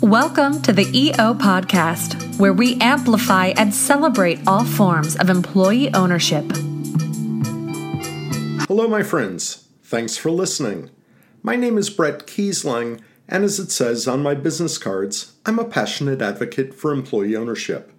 [0.00, 6.44] Welcome to the EO Podcast, where we amplify and celebrate all forms of employee ownership.
[8.66, 9.68] Hello, my friends.
[9.82, 10.90] Thanks for listening.
[11.42, 15.64] My name is Bret Keisling, and as it says on my business cards, I'm a
[15.64, 17.92] passionate advocate for employee ownership.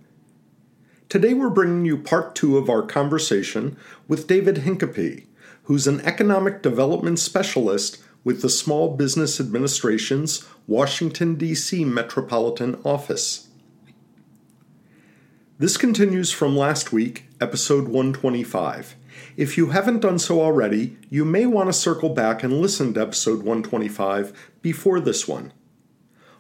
[1.09, 3.77] Today, we're bringing you part two of our conversation
[4.07, 5.25] with David Hincapie,
[5.63, 11.85] who's an economic development specialist with the Small Business Administration's Washington, D.C.
[11.85, 13.47] Metropolitan Office.
[15.59, 18.95] This continues from last week, episode 125.
[19.37, 23.01] If you haven't done so already, you may want to circle back and listen to
[23.01, 25.53] episode 125 before this one.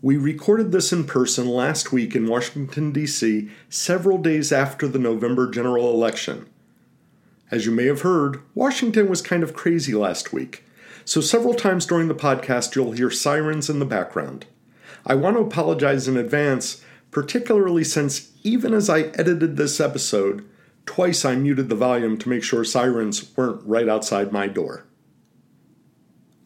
[0.00, 5.50] We recorded this in person last week in Washington, D.C., several days after the November
[5.50, 6.48] general election.
[7.50, 10.62] As you may have heard, Washington was kind of crazy last week,
[11.04, 14.46] so several times during the podcast you'll hear sirens in the background.
[15.04, 20.48] I want to apologize in advance, particularly since even as I edited this episode,
[20.84, 24.84] twice I muted the volume to make sure sirens weren't right outside my door.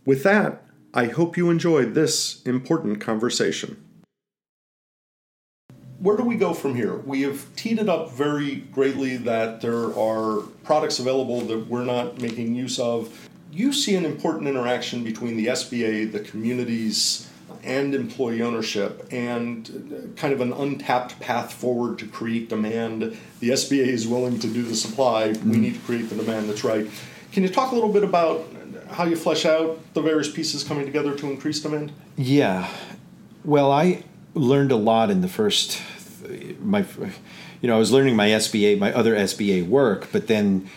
[0.06, 0.62] With that,
[0.92, 3.76] I hope you enjoyed this important conversation.
[6.00, 6.96] Where do we go from here?
[6.96, 12.20] We have teed it up very greatly that there are products available that we're not
[12.20, 13.28] making use of.
[13.52, 17.28] You see an important interaction between the SBA, the communities,
[17.62, 23.16] and employee ownership, and kind of an untapped path forward to create demand.
[23.38, 25.52] The SBA is willing to do the supply, we mm-hmm.
[25.52, 26.88] need to create the demand that's right.
[27.32, 28.44] Can you talk a little bit about
[28.92, 31.92] how you flesh out the various pieces coming together to increase demand?
[32.16, 32.68] Yeah.
[33.44, 35.80] Well, I learned a lot in the first
[36.60, 36.84] my
[37.60, 40.68] you know, I was learning my SBA, my other SBA work, but then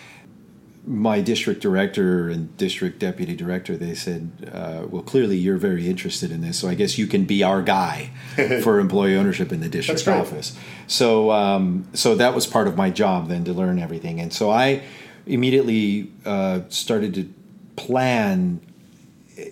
[0.85, 6.30] my district director and district deputy director they said uh, well clearly you're very interested
[6.30, 8.12] in this so i guess you can be our guy
[8.62, 12.90] for employee ownership in the district office so um, so that was part of my
[12.90, 14.84] job then to learn everything and so i
[15.25, 17.34] immediately uh, started to
[17.75, 18.61] plan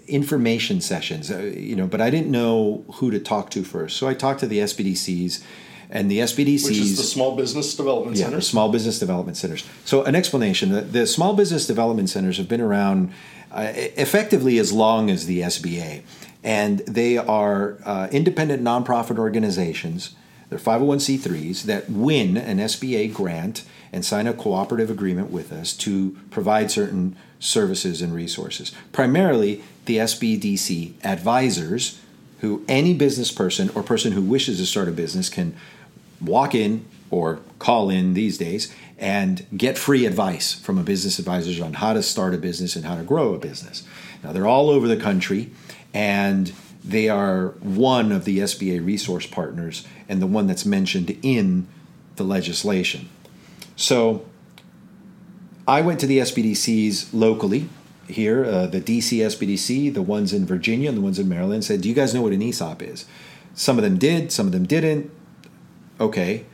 [0.08, 3.98] information sessions, uh, you know, but I didn't know who to talk to first.
[3.98, 5.44] So I talked to the SBDCs
[5.90, 8.46] and the SBDCs, which is the Small Business Development yeah, Centers.
[8.46, 9.68] the Small Business Development Centers.
[9.84, 13.12] So an explanation: the, the Small Business Development Centers have been around
[13.52, 16.04] uh, effectively as long as the SBA,
[16.44, 20.16] and they are uh, independent nonprofit organizations.
[20.50, 26.18] They're 501c3s that win an SBA grant and sign a cooperative agreement with us to
[26.30, 28.72] provide certain services and resources.
[28.92, 32.00] Primarily, the SBDC advisors,
[32.40, 35.56] who any business person or person who wishes to start a business can
[36.20, 41.64] walk in or call in these days and get free advice from a business advisor
[41.64, 43.84] on how to start a business and how to grow a business.
[44.24, 45.52] Now, they're all over the country
[45.94, 46.54] and
[46.84, 51.68] they are one of the SBA resource partners and the one that's mentioned in
[52.16, 53.10] the legislation.
[53.82, 54.24] So
[55.68, 57.68] I went to the SBDCs locally
[58.08, 61.82] here, uh, the DC SBDC, the ones in Virginia and the ones in Maryland, said,
[61.82, 63.06] Do you guys know what an ESOP is?
[63.56, 65.10] Some of them did, some of them didn't.
[66.00, 66.46] Okay.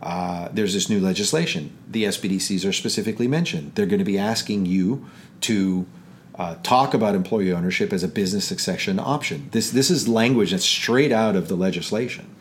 [0.00, 1.76] Uh, there's this new legislation.
[1.88, 3.72] The SBDCs are specifically mentioned.
[3.74, 5.06] They're going to be asking you
[5.42, 5.86] to
[6.36, 9.48] uh, talk about employee ownership as a business succession option.
[9.52, 12.34] This this is language that's straight out of the legislation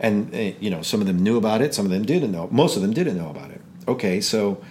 [0.00, 2.48] and uh, you know some of them knew about it some of them didn't know
[2.50, 3.60] most of them didn't know about it.
[3.86, 4.62] Okay so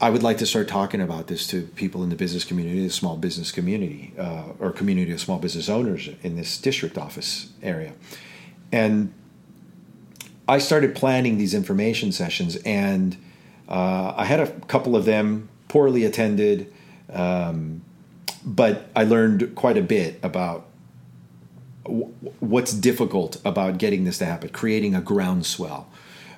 [0.00, 2.90] i would like to start talking about this to people in the business community the
[2.90, 7.92] small business community uh, or community of small business owners in this district office area.
[8.72, 9.12] And
[10.48, 13.16] I started planning these information sessions, and
[13.68, 16.72] uh, I had a couple of them poorly attended,
[17.12, 17.82] um,
[18.44, 20.66] but I learned quite a bit about
[21.84, 25.86] what's difficult about getting this to happen, creating a groundswell.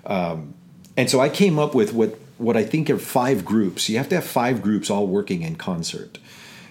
[0.07, 0.55] Um,
[0.97, 3.89] and so I came up with what what I think are five groups.
[3.89, 6.19] You have to have five groups all working in concert.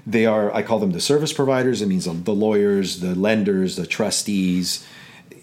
[0.05, 1.81] They are, I call them the service providers.
[1.81, 4.85] It means the lawyers, the lenders, the trustees.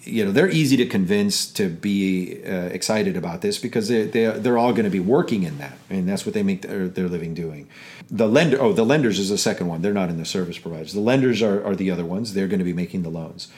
[0.03, 4.27] You know, they're easy to convince to be uh, excited about this because they, they,
[4.27, 5.77] they're all going to be working in that.
[5.91, 7.69] And that's what they make their, their living doing.
[8.11, 9.83] The lender, oh, the lenders is the second one.
[9.83, 10.95] They're not in the service providers.
[10.95, 12.35] The lenders are, are the other ones.
[12.35, 13.49] They're going to be making the loans.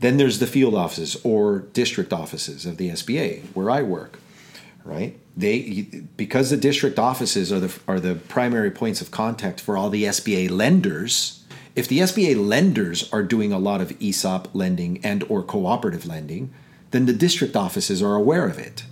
[0.00, 4.18] Then there's the field offices or district offices of the SBA, where I work
[4.86, 5.18] right?
[5.36, 5.84] They
[6.16, 10.04] because the district offices are the are the primary points of contact for all the
[10.04, 11.35] SBA lenders.
[11.76, 16.52] If the SBA lenders are doing a lot of ESOP lending and or cooperative lending,
[16.90, 18.84] then the district offices are aware of it.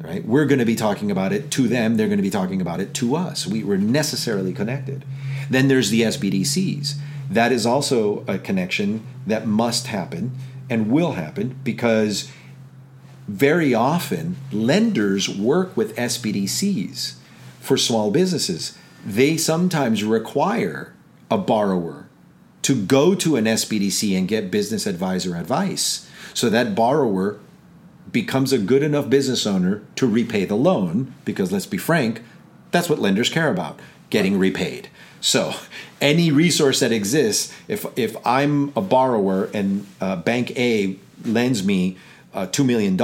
[0.00, 0.24] Right?
[0.24, 2.80] We're going to be talking about it to them, they're going to be talking about
[2.80, 3.46] it to us.
[3.46, 5.04] We, we're necessarily connected.
[5.50, 6.94] Then there's the SBDCs.
[7.30, 10.32] That is also a connection that must happen
[10.70, 12.30] and will happen because
[13.28, 17.14] very often lenders work with SBDCs
[17.60, 18.76] for small businesses.
[19.04, 20.94] They sometimes require
[21.30, 22.03] a borrower
[22.64, 26.08] to go to an SBDC and get business advisor advice.
[26.34, 27.38] So that borrower
[28.10, 32.22] becomes a good enough business owner to repay the loan because let's be frank,
[32.70, 33.78] that's what lenders care about,
[34.10, 34.88] getting repaid.
[35.20, 35.54] So,
[36.00, 41.96] any resource that exists, if if I'm a borrower and uh, bank A lends me
[42.34, 42.98] uh, $2 million,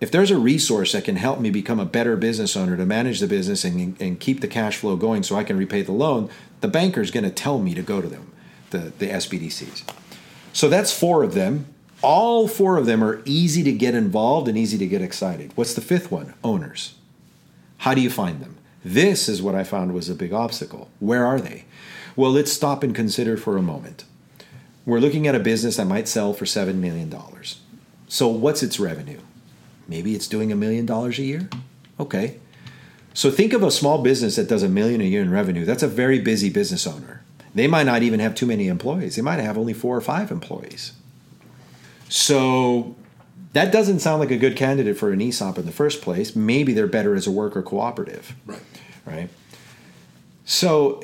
[0.00, 3.20] if there's a resource that can help me become a better business owner to manage
[3.20, 6.28] the business and, and keep the cash flow going so I can repay the loan,
[6.60, 8.32] the banker is going to tell me to go to them,
[8.74, 9.84] the, the SBDCs.
[10.52, 11.66] So that's four of them.
[12.02, 15.52] All four of them are easy to get involved and easy to get excited.
[15.54, 16.34] What's the fifth one?
[16.44, 16.94] Owners.
[17.78, 18.56] How do you find them?
[18.84, 20.90] This is what I found was a big obstacle.
[21.00, 21.64] Where are they?
[22.14, 24.04] Well, let's stop and consider for a moment.
[24.84, 27.12] We're looking at a business that might sell for $7 million.
[28.06, 29.20] So, what's its revenue?
[29.88, 31.48] Maybe it's doing a million dollars a year?
[31.98, 32.38] Okay.
[33.14, 35.64] So, think of a small business that does a million a year in revenue.
[35.64, 37.23] That's a very busy business owner.
[37.54, 40.30] They might not even have too many employees, they might have only four or five
[40.30, 40.92] employees.
[42.08, 42.96] So,
[43.52, 46.34] that doesn't sound like a good candidate for an ESOP in the first place.
[46.34, 48.34] Maybe they're better as a worker cooperative.
[48.46, 48.60] Right.
[49.06, 49.28] Right.
[50.44, 51.02] So,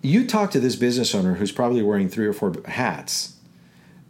[0.00, 3.36] you talk to this business owner who's probably wearing three or four hats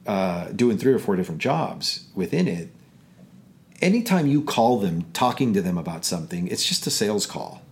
[0.06, 2.70] uh, doing three or four different jobs within it,
[3.80, 7.62] anytime you call them talking to them about something, it's just a sales call,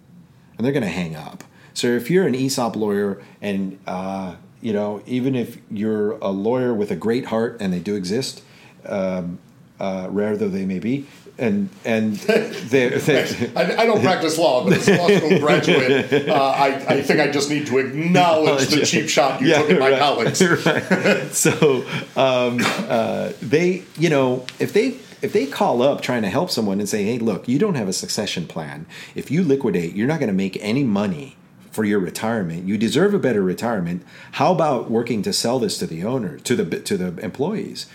[0.57, 1.45] and they're going to hang up.
[1.81, 6.75] So if you're an ESOP lawyer, and uh, you know, even if you're a lawyer
[6.75, 8.43] with a great heart, and they do exist,
[8.85, 9.39] um,
[9.79, 11.07] uh, rare though they may be,
[11.39, 16.29] and and they, they I, I, don't practice law, but as a law school graduate,
[16.29, 19.71] uh, I, I think I just need to acknowledge the cheap shot you yeah, took
[19.71, 20.43] at my right, colleagues.
[20.43, 21.33] Right.
[21.33, 22.59] So um,
[22.91, 26.87] uh, they, you know, if they if they call up trying to help someone and
[26.87, 28.85] say, "Hey, look, you don't have a succession plan.
[29.15, 31.39] If you liquidate, you're not going to make any money."
[31.71, 34.03] For your retirement, you deserve a better retirement.
[34.33, 37.87] How about working to sell this to the owner, to the to the employees?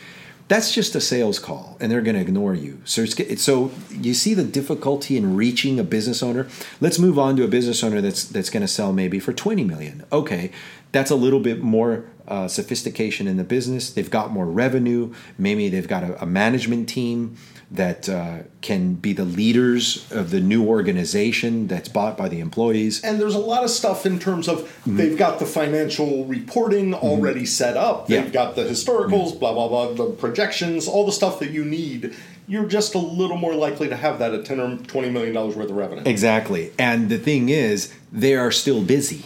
[0.48, 2.80] that's just a sales call and they're going to ignore you.
[2.86, 6.48] So so you see the difficulty in reaching a business owner?
[6.80, 9.64] Let's move on to a business owner that's that's going to sell maybe for 20
[9.64, 10.06] million.
[10.12, 10.52] Okay
[10.96, 13.92] that's a little bit more uh, sophistication in the business.
[13.92, 15.14] They've got more revenue.
[15.38, 17.36] Maybe they've got a, a management team
[17.72, 23.04] that uh, can be the leaders of the new organization that's bought by the employees.
[23.04, 24.98] And there's a lot of stuff in terms of mm-hmm.
[24.98, 27.06] they've got the financial reporting mm-hmm.
[27.06, 27.46] already mm-hmm.
[27.46, 28.30] set up, they've yeah.
[28.30, 29.40] got the historicals, mm-hmm.
[29.40, 32.16] blah, blah, blah, the projections, all the stuff that you need.
[32.48, 35.56] You're just a little more likely to have that at 10 or 20 million dollars
[35.56, 36.04] worth of revenue.
[36.06, 36.72] Exactly.
[36.78, 39.26] And the thing is, they are still busy.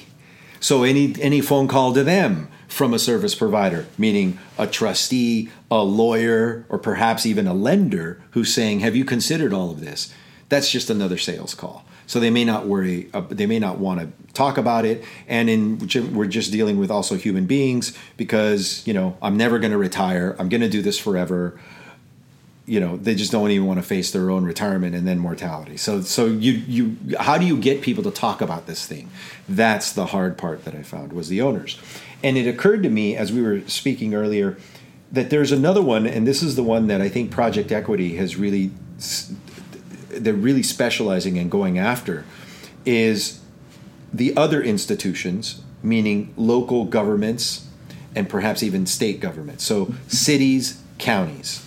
[0.61, 5.83] So any any phone call to them from a service provider, meaning a trustee, a
[5.83, 10.13] lawyer, or perhaps even a lender who's saying, Have you considered all of this?
[10.47, 11.83] That's just another sales call.
[12.07, 15.03] So they may not worry, uh, they may not want to talk about it.
[15.27, 19.59] And in which we're just dealing with also human beings because, you know, I'm never
[19.59, 20.35] going to retire.
[20.39, 21.59] I'm going to do this forever
[22.69, 25.75] you know they just don't even want to face their own retirement and then mortality
[25.75, 29.09] so so you you how do you get people to talk about this thing
[29.49, 31.79] that's the hard part that i found was the owners
[32.23, 34.57] and it occurred to me as we were speaking earlier
[35.11, 38.35] that there's another one and this is the one that i think project equity has
[38.35, 38.71] really
[40.09, 42.25] they're really specializing in going after
[42.85, 43.41] is
[44.13, 47.67] the other institutions meaning local governments
[48.15, 49.63] and perhaps even state governments.
[49.63, 51.65] So cities counties.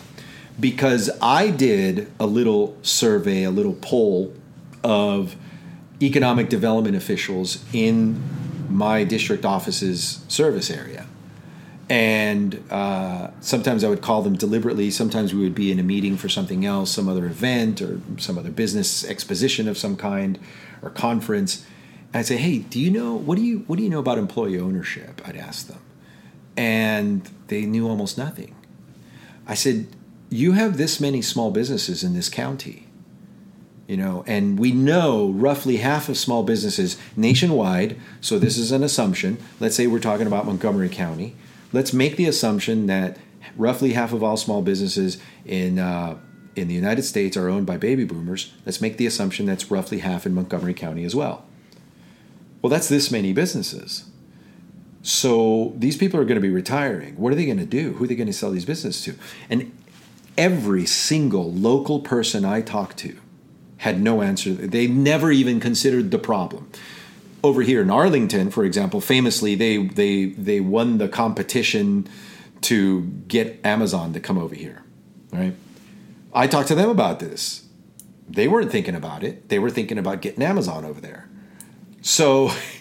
[0.60, 4.34] Because I did a little survey, a little poll
[4.84, 5.36] of
[6.02, 8.22] economic development officials in
[8.72, 11.06] my district office's service area.
[11.88, 14.90] And uh, sometimes I would call them deliberately.
[14.90, 18.38] Sometimes we would be in a meeting for something else, some other event or some
[18.38, 20.38] other business exposition of some kind
[20.80, 21.66] or conference.
[22.12, 24.16] And I'd say, "Hey, do you know what do you what do you know about
[24.16, 25.80] employee ownership?" I'd ask them,
[26.56, 28.54] and they knew almost nothing.
[29.46, 29.88] I said,
[30.30, 32.81] "You have this many small businesses in this county
[33.86, 38.82] you know and we know roughly half of small businesses nationwide so this is an
[38.82, 39.38] assumption.
[39.60, 41.34] Let's say we're talking about montgomery county.
[41.72, 43.18] Let's make the assumption that
[43.56, 46.18] roughly half of all small businesses in uh,
[46.54, 48.52] in the united states are owned by baby boomers.
[48.64, 51.44] Let's make the assumption that's roughly half in montgomery county as well.
[52.60, 54.04] Well that's this many businesses.
[55.02, 57.16] So these people are going to be retiring.
[57.16, 57.94] What are they going to do?
[57.94, 59.14] Who are they going to sell these businesses to?
[59.50, 59.76] And
[60.38, 63.18] every single local person i talk to
[63.82, 64.52] had no answer.
[64.52, 66.70] They never even considered the problem.
[67.42, 72.08] Over here in Arlington, for example, famously they they they won the competition
[72.60, 74.84] to get Amazon to come over here.
[75.32, 75.54] Right?
[76.32, 77.66] I talked to them about this.
[78.28, 79.48] They weren't thinking about it.
[79.48, 81.28] They were thinking about getting Amazon over there.
[82.02, 82.52] So,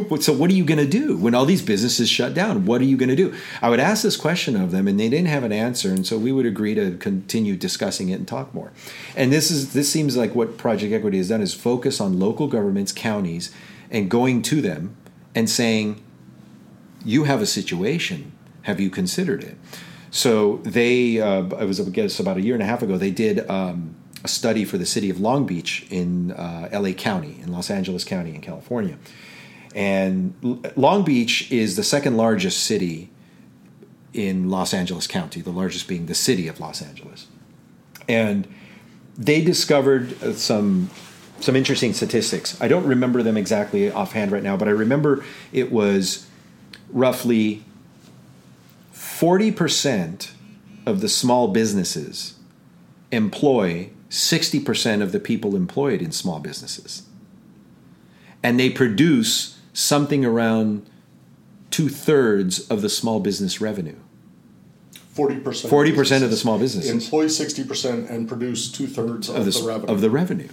[0.20, 2.64] so what are you going to do when all these businesses shut down?
[2.64, 3.34] What are you going to do?
[3.60, 6.18] I would ask this question of them, and they didn't have an answer, and so
[6.18, 8.72] we would agree to continue discussing it and talk more.
[9.16, 12.48] And this is this seems like what Project Equity has done is focus on local
[12.48, 13.52] governments, counties,
[13.90, 14.96] and going to them
[15.34, 16.02] and saying,
[17.04, 18.32] "You have a situation.
[18.62, 19.58] Have you considered it?"
[20.10, 23.10] So they, uh, I was I guess about a year and a half ago, they
[23.10, 23.48] did.
[23.48, 27.70] Um, a study for the city of Long Beach in uh, LA County, in Los
[27.70, 28.96] Angeles County in California.
[29.74, 30.34] And
[30.76, 33.10] Long Beach is the second largest city
[34.12, 37.26] in Los Angeles County, the largest being the city of Los Angeles.
[38.08, 38.46] And
[39.16, 40.90] they discovered uh, some
[41.40, 42.60] some interesting statistics.
[42.60, 46.28] I don't remember them exactly offhand right now, but I remember it was
[46.90, 47.64] roughly
[48.94, 50.30] 40%
[50.86, 52.38] of the small businesses
[53.10, 57.02] employ 60% of the people employed in small businesses.
[58.42, 60.88] And they produce something around
[61.70, 63.96] two thirds of the small business revenue.
[65.14, 65.68] 40%.
[65.68, 66.90] 40% of the small businesses.
[66.90, 69.92] Employ 60% and produce two thirds of, of, the, the revenue.
[69.92, 70.48] Of the revenue.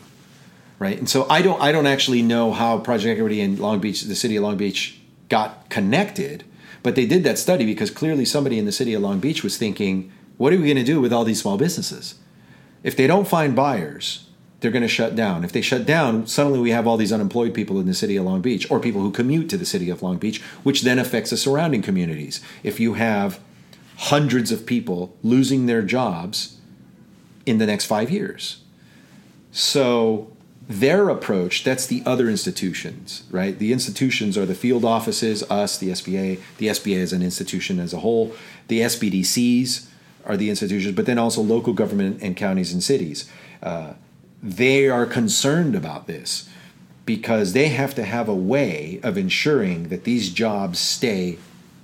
[0.79, 0.97] Right?
[0.97, 4.15] And so I don't I don't actually know how Project Equity in Long Beach, the
[4.15, 6.45] city of Long Beach, got connected,
[6.83, 9.57] but they did that study because clearly somebody in the city of Long Beach was
[9.57, 12.15] thinking, what are we going to do with all these small businesses?
[12.81, 14.28] If they don't find buyers,
[14.59, 15.43] they're going to shut down.
[15.43, 18.25] If they shut down, suddenly we have all these unemployed people in the city of
[18.25, 21.29] Long Beach or people who commute to the city of Long Beach, which then affects
[21.29, 22.41] the surrounding communities.
[22.63, 23.39] If you have
[23.97, 26.57] hundreds of people losing their jobs
[27.45, 28.61] in the next five years.
[29.51, 30.31] So
[30.67, 33.57] their approach, that's the other institutions, right?
[33.57, 36.39] The institutions are the field offices, us, the SBA.
[36.57, 38.33] The SBA is an institution as a whole.
[38.67, 39.89] The SBDCs,
[40.25, 43.29] are the institutions, but then also local government and counties and cities.
[43.63, 43.93] Uh,
[44.41, 46.47] they are concerned about this
[47.05, 51.37] because they have to have a way of ensuring that these jobs stay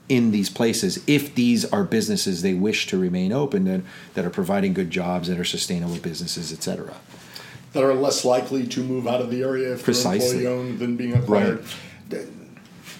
[0.07, 3.83] in these places if these are businesses they wish to remain open and
[4.13, 6.93] that are providing good jobs that are sustainable businesses etc
[7.73, 10.43] that are less likely to move out of the area if Precisely.
[10.43, 11.65] they're employee owned than being acquired
[12.09, 12.27] Right.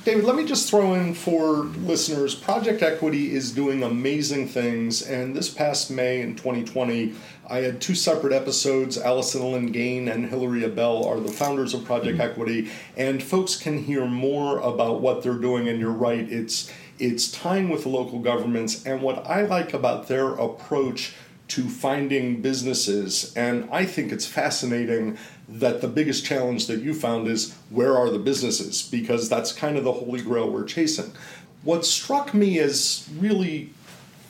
[0.06, 5.02] David, let me just throw in for listeners Project Equity is doing amazing things.
[5.02, 7.16] And this past May in 2020,
[7.50, 9.00] I had two separate episodes.
[9.00, 12.70] Alison Lingane and Hilary Abel are the founders of Project Equity.
[12.96, 15.68] And folks can hear more about what they're doing.
[15.68, 18.86] And you're right, it's, it's tying with the local governments.
[18.86, 21.16] And what I like about their approach
[21.48, 27.28] to finding businesses, and I think it's fascinating that the biggest challenge that you found
[27.28, 28.82] is where are the businesses?
[28.82, 31.12] Because that's kind of the holy grail we're chasing.
[31.64, 33.72] What struck me as really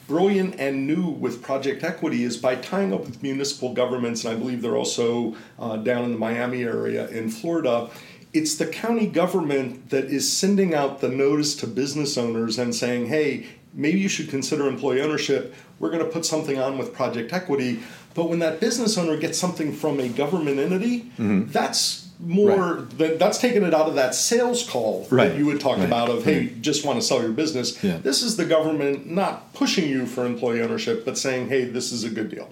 [0.08, 4.40] brilliant and new with Project Equity is by tying up with municipal governments, and I
[4.40, 7.90] believe they're also uh, down in the Miami area in Florida.
[8.34, 13.08] It's the county government that is sending out the notice to business owners and saying,
[13.08, 15.56] hey, maybe you should consider employee ownership.
[15.80, 17.80] We're going to put something on with Project Equity.
[18.16, 21.52] But when that business owner gets something from a government entity, Mm-hmm.
[21.52, 25.30] that's more than that's taking it out of that sales call Right.
[25.30, 25.86] that you would talk Right.
[25.86, 27.98] about of hey just want to sell your business Yeah.
[27.98, 32.06] this is the government not pushing you for employee ownership but saying hey this is
[32.06, 32.50] a good deal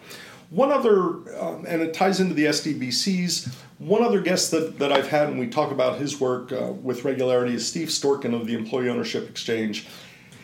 [0.49, 0.97] one other
[1.39, 5.39] um, and it ties into the sdbcs one other guest that, that i've had and
[5.39, 9.29] we talk about his work uh, with regularity is Steve Storkan of the employee ownership
[9.29, 9.87] exchange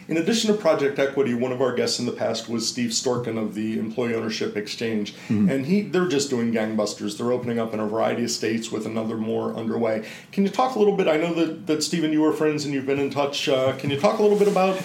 [0.09, 3.37] In addition to Project Equity, one of our guests in the past was Steve Storkan
[3.37, 5.49] of the Employee Ownership Exchange, mm-hmm.
[5.49, 7.17] and he they're just doing gangbusters.
[7.17, 10.07] They're opening up in a variety of states with another more underway.
[10.31, 11.07] Can you talk a little bit?
[11.07, 13.47] I know that that Steve and you are friends and you've been in touch.
[13.47, 14.77] Uh, can you talk a little bit about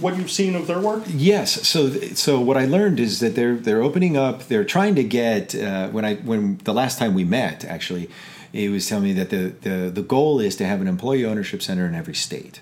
[0.00, 1.04] what you've seen of their work?
[1.06, 1.66] Yes.
[1.66, 4.48] So so what I learned is that they're they're opening up.
[4.48, 8.08] They're trying to get uh, when I when the last time we met actually
[8.52, 11.62] he was telling me that the, the, the goal is to have an employee ownership
[11.62, 12.60] center in every state?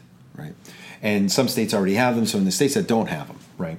[1.03, 3.79] And some states already have them, so in the states that don't have them, right?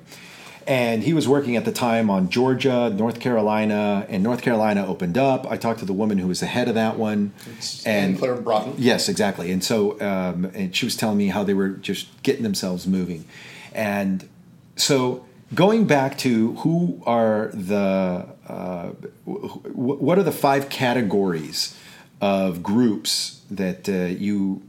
[0.68, 5.18] And he was working at the time on Georgia, North Carolina, and North Carolina opened
[5.18, 5.50] up.
[5.50, 8.36] I talked to the woman who was the head of that one, it's and Claire
[8.36, 8.75] Broughton.
[8.78, 9.51] Yes, exactly.
[9.51, 13.25] And so, um, and she was telling me how they were just getting themselves moving,
[13.74, 14.28] and
[14.75, 18.90] so going back to who are the uh,
[19.25, 21.78] what are the five categories
[22.20, 24.62] of groups that uh, you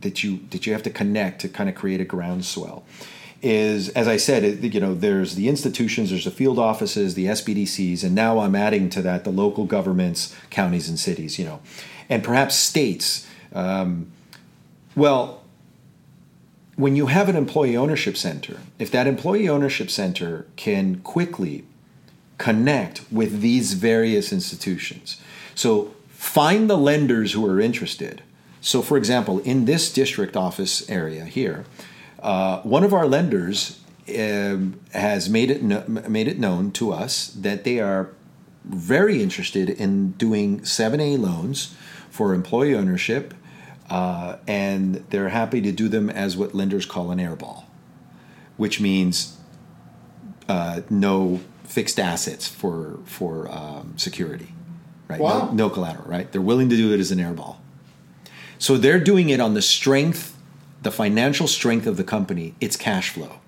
[0.00, 2.84] that you that you have to connect to kind of create a groundswell
[3.42, 8.02] is as I said, you know, there's the institutions, there's the field offices, the SBDCs,
[8.02, 11.60] and now I'm adding to that the local governments, counties and cities, you know,
[12.08, 13.26] and perhaps states.
[13.52, 14.10] Um,
[14.94, 15.42] well,
[16.76, 21.64] when you have an employee ownership center, if that employee ownership center can quickly
[22.38, 25.20] connect with these various institutions,
[25.54, 28.22] so find the lenders who are interested.
[28.66, 31.64] So, for example, in this district office area here,
[32.20, 34.56] uh, one of our lenders uh,
[34.90, 38.10] has made it no, made it known to us that they are
[38.64, 41.76] very interested in doing 7A loans
[42.10, 43.34] for employee ownership,
[43.88, 47.66] uh, and they're happy to do them as what lenders call an airball,
[48.56, 49.38] which means
[50.48, 54.48] uh, no fixed assets for for um, security
[55.08, 55.20] right?
[55.20, 55.50] Wow.
[55.50, 56.32] No, no collateral, right?
[56.32, 57.58] They're willing to do it as an airball.
[58.58, 60.36] So they're doing it on the strength,
[60.82, 63.40] the financial strength of the company, its cash flow.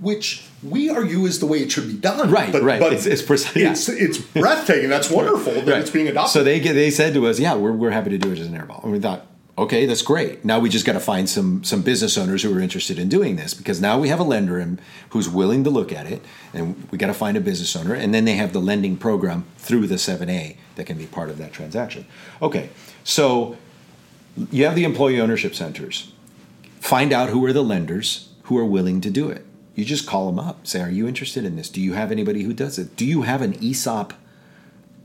[0.00, 2.30] Which we argue is the way it should be done.
[2.30, 2.80] Right, but, right.
[2.80, 3.22] But it's, it's,
[3.54, 3.72] yeah.
[3.72, 4.88] it's, it's breathtaking.
[4.88, 5.80] That's wonderful that right.
[5.80, 6.32] it's being adopted.
[6.32, 8.56] So they they said to us, yeah, we're, we're happy to do it as an
[8.56, 8.82] airball.
[8.82, 10.44] And we thought, okay, that's great.
[10.44, 13.36] Now we just got to find some some business owners who are interested in doing
[13.36, 16.88] this because now we have a lender in, who's willing to look at it, and
[16.90, 19.86] we got to find a business owner, and then they have the lending program through
[19.86, 22.06] the 7A that can be part of that transaction.
[22.42, 22.70] Okay,
[23.04, 23.56] so
[24.50, 26.12] you have the employee ownership centers.
[26.80, 29.44] Find out who are the lenders who are willing to do it.
[29.74, 30.66] You just call them up.
[30.66, 31.68] Say, are you interested in this?
[31.68, 32.94] Do you have anybody who does it?
[32.96, 34.12] Do you have an ESOP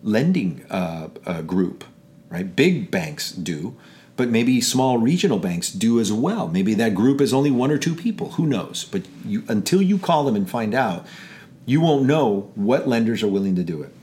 [0.03, 1.83] lending uh, uh, group?
[2.29, 3.75] Right, big banks do
[4.19, 6.49] but maybe small regional banks do as well.
[6.49, 8.32] Maybe that group is only one or two people.
[8.32, 8.84] Who knows?
[8.84, 11.08] But you, until you call them and find out,
[11.65, 13.93] you won't know what lenders are willing to do it.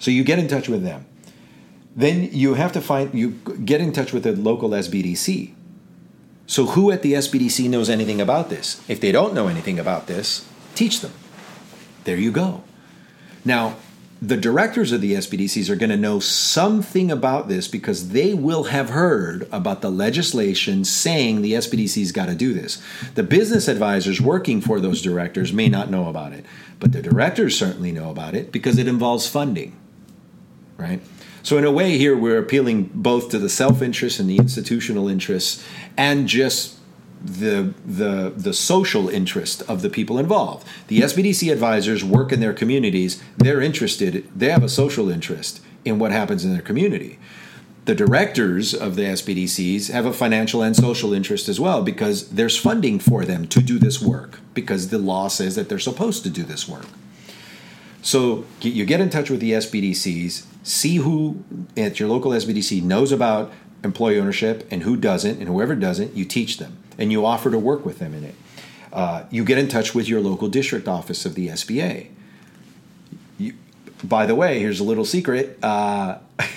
[0.00, 1.06] So you get in touch with them.
[1.94, 3.30] Then you have to find you
[3.64, 5.54] get in touch with the local SBDC.
[6.48, 8.82] So who at the SBDC knows anything about this?
[8.88, 11.12] If they don't know anything about this, teach them.
[12.02, 12.64] There you go.
[13.44, 13.76] Now,
[14.22, 18.64] the directors of the SBDCs are going to know something about this because they will
[18.64, 22.82] have heard about the legislation saying the SBDC's got to do this.
[23.14, 26.44] The business advisors working for those directors may not know about it,
[26.78, 29.74] but the directors certainly know about it because it involves funding,
[30.76, 31.00] right?
[31.42, 35.08] So, in a way, here we're appealing both to the self interest and the institutional
[35.08, 35.64] interests
[35.96, 36.76] and just
[37.22, 40.66] the the the social interest of the people involved.
[40.88, 43.22] The SBDC advisors work in their communities.
[43.36, 44.28] They're interested.
[44.34, 47.18] They have a social interest in what happens in their community.
[47.84, 52.56] The directors of the SBDCs have a financial and social interest as well because there's
[52.56, 56.30] funding for them to do this work because the law says that they're supposed to
[56.30, 56.86] do this work.
[58.02, 61.42] So you get in touch with the SBDCs, see who
[61.76, 63.52] at your local SBDC knows about
[63.82, 67.58] employee ownership and who doesn't, and whoever doesn't, you teach them and you offer to
[67.58, 68.34] work with them in it.
[68.92, 72.08] Uh, you get in touch with your local district office of the SBA.
[73.38, 73.54] You,
[74.02, 76.18] by the way, here's a little secret uh,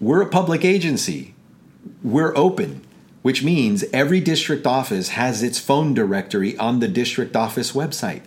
[0.00, 1.34] we're a public agency,
[2.02, 2.82] we're open.
[3.22, 8.22] Which means every district office has its phone directory on the district office website.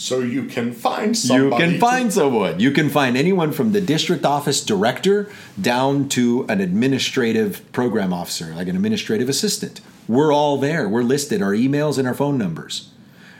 [0.00, 1.62] So you can find somebody.
[1.62, 2.58] You can find someone.
[2.58, 8.46] You can find anyone from the district office director down to an administrative program officer,
[8.54, 9.82] like an administrative assistant.
[10.08, 10.88] We're all there.
[10.88, 12.90] We're listed, our emails and our phone numbers,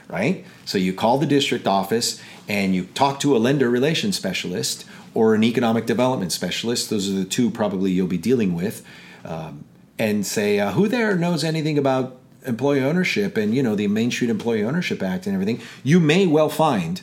[0.07, 0.45] right?
[0.67, 5.35] So you call the district office and you talk to a lender relations specialist or
[5.35, 6.91] an economic development specialist.
[6.91, 8.85] Those are the two probably you'll be dealing with.
[9.25, 9.65] Um,
[9.99, 14.11] and say, uh, who there knows anything about employee ownership and you know the Main
[14.11, 17.03] Street Employee Ownership Act and everything, you may well find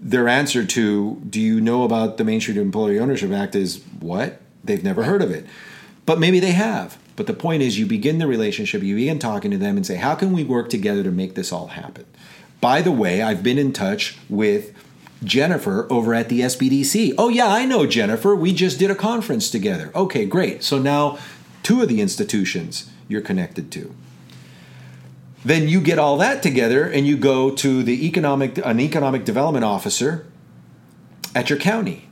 [0.00, 4.40] their answer to "Do you know about the Main Street Employee Ownership Act?" is what
[4.64, 5.46] they've never heard of it,
[6.04, 6.98] but maybe they have.
[7.16, 9.96] But the point is, you begin the relationship, you begin talking to them and say,
[9.96, 12.04] How can we work together to make this all happen?
[12.60, 14.74] By the way, I've been in touch with
[15.24, 17.14] Jennifer over at the SBDC.
[17.16, 18.36] Oh, yeah, I know Jennifer.
[18.36, 19.90] We just did a conference together.
[19.94, 20.62] Okay, great.
[20.62, 21.18] So now
[21.62, 23.94] two of the institutions you're connected to.
[25.46, 29.64] Then you get all that together and you go to the economic an economic development
[29.64, 30.26] officer
[31.36, 32.08] at your county,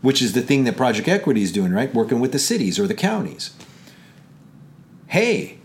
[0.00, 1.92] which is the thing that Project Equity is doing, right?
[1.92, 3.54] Working with the cities or the counties.
[5.08, 5.58] Hey,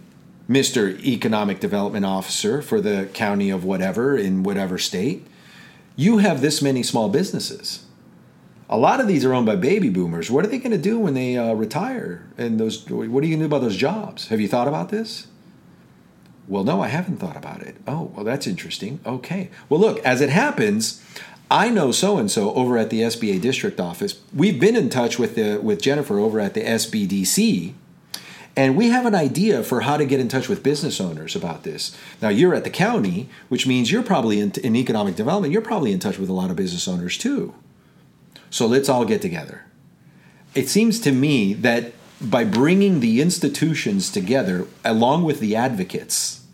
[0.49, 1.01] Mr.
[1.05, 5.25] Economic Development Officer for the county of whatever in whatever state,
[5.95, 7.85] you have this many small businesses.
[8.69, 10.29] A lot of these are owned by baby boomers.
[10.29, 12.27] What are they going to do when they uh, retire?
[12.37, 14.27] And those, what are you going to do about those jobs?
[14.27, 15.27] Have you thought about this?
[16.47, 17.77] Well, no, I haven't thought about it.
[17.87, 18.99] Oh, well, that's interesting.
[19.05, 19.49] Okay.
[19.69, 21.01] Well, look, as it happens,
[21.49, 24.19] I know so and so over at the SBA district office.
[24.33, 27.73] We've been in touch with the with Jennifer over at the SBDC,
[28.55, 31.63] and we have an idea for how to get in touch with business owners about
[31.63, 31.95] this.
[32.21, 35.53] Now, you're at the county, which means you're probably in, in economic development.
[35.53, 37.53] You're probably in touch with a lot of business owners too.
[38.49, 39.65] So let's all get together.
[40.53, 46.45] It seems to me that by bringing the institutions together along with the advocates,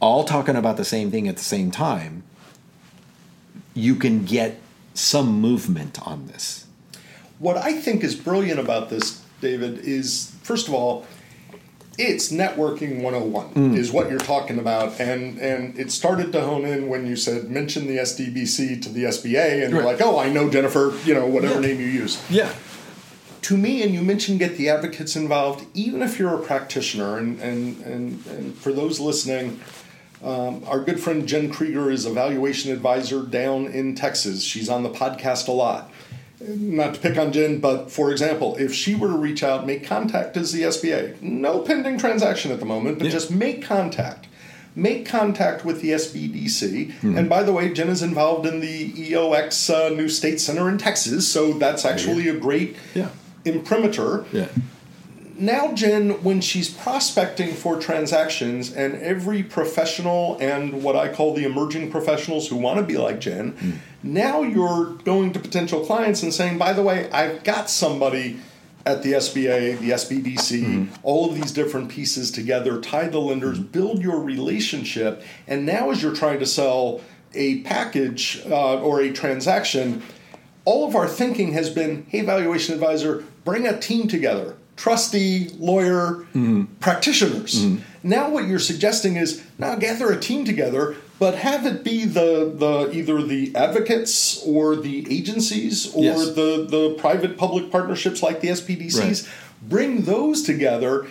[0.00, 2.24] all talking about the same thing at the same time,
[3.74, 4.58] you can get
[4.94, 6.66] some movement on this.
[7.38, 11.06] What I think is brilliant about this, David, is first of all,
[11.98, 13.76] it's networking 101 mm.
[13.76, 17.50] is what you're talking about and and it started to hone in when you said
[17.50, 19.70] mention the SDBC to the SBA and right.
[19.70, 21.66] you're like oh I know Jennifer you know whatever yeah.
[21.66, 22.54] name you use yeah
[23.42, 27.40] to me, and you mentioned get the advocates involved, even if you're a practitioner, and,
[27.40, 29.60] and, and, and for those listening,
[30.22, 34.42] um, our good friend Jen Krieger is a valuation advisor down in Texas.
[34.42, 35.90] She's on the podcast a lot.
[36.40, 39.84] Not to pick on Jen, but for example, if she were to reach out, make
[39.84, 43.10] contact as the SBA, no pending transaction at the moment, but yeah.
[43.12, 44.26] just make contact
[44.76, 46.92] make contact with the SBDC.
[46.92, 47.18] Mm-hmm.
[47.18, 50.78] And by the way, Jen is involved in the EOX uh, New State Center in
[50.78, 53.08] Texas, so that's actually a great yeah
[53.44, 54.24] imprimatur.
[54.32, 54.48] Yeah.
[55.40, 61.44] Now, Jen, when she's prospecting for transactions, and every professional and what I call the
[61.44, 63.78] emerging professionals who want to be like Jen, mm.
[64.02, 68.38] now you're going to potential clients and saying, by the way, I've got somebody
[68.84, 70.94] at the SBA, the SBDC, mm-hmm.
[71.02, 73.68] all of these different pieces together, tie the lenders, mm-hmm.
[73.68, 77.00] build your relationship, and now as you're trying to sell
[77.34, 80.02] a package uh, or a transaction,
[80.64, 86.26] all of our thinking has been hey, valuation advisor, bring a team together trustee, lawyer,
[86.32, 86.64] mm-hmm.
[86.80, 87.66] practitioners.
[87.66, 87.82] Mm-hmm.
[88.02, 92.50] Now what you're suggesting is now gather a team together, but have it be the
[92.54, 96.34] the either the advocates or the agencies or yes.
[96.34, 98.98] the the private public partnerships like the SPDCs.
[98.98, 99.34] Right.
[99.62, 101.06] Bring those together.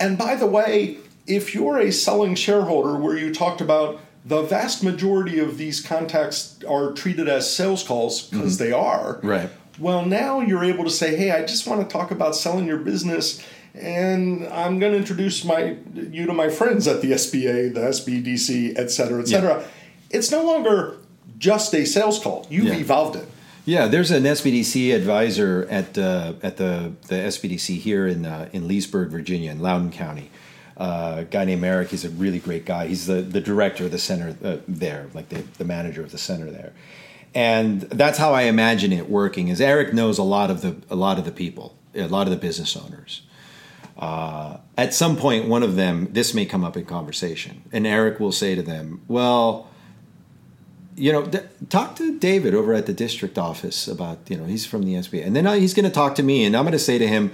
[0.00, 0.96] And by the way,
[1.28, 6.58] if you're a selling shareholder where you talked about the vast majority of these contacts
[6.68, 8.64] are treated as sales calls because mm-hmm.
[8.64, 9.20] they are.
[9.22, 9.50] Right.
[9.78, 12.78] Well, now you're able to say, "Hey, I just want to talk about selling your
[12.78, 13.42] business."
[13.74, 18.78] And I'm going to introduce my you to my friends at the SBA, the SBDC,
[18.78, 19.60] et cetera, et cetera.
[19.60, 19.66] Yeah.
[20.10, 20.98] It's no longer
[21.38, 22.46] just a sales call.
[22.48, 22.74] You've yeah.
[22.74, 23.28] evolved it.
[23.66, 28.68] Yeah, there's an SBDC advisor at uh, at the the SBDC here in uh, in
[28.68, 30.30] Leesburg, Virginia, in Loudoun County,
[30.76, 31.88] uh, a guy named Eric.
[31.88, 32.86] He's a really great guy.
[32.88, 36.18] He's the, the director of the center uh, there, like the, the manager of the
[36.18, 36.72] center there.
[37.34, 39.48] And that's how I imagine it working.
[39.48, 42.30] Is Eric knows a lot of the a lot of the people, a lot of
[42.30, 43.22] the business owners.
[43.98, 48.20] Uh, at some point, one of them, this may come up in conversation, and Eric
[48.20, 49.68] will say to them, "Well,
[50.96, 51.28] you know,
[51.68, 55.24] talk to David over at the district office about, you know, he's from the SBA,
[55.24, 57.32] and then he's going to talk to me, and I'm going to say to him."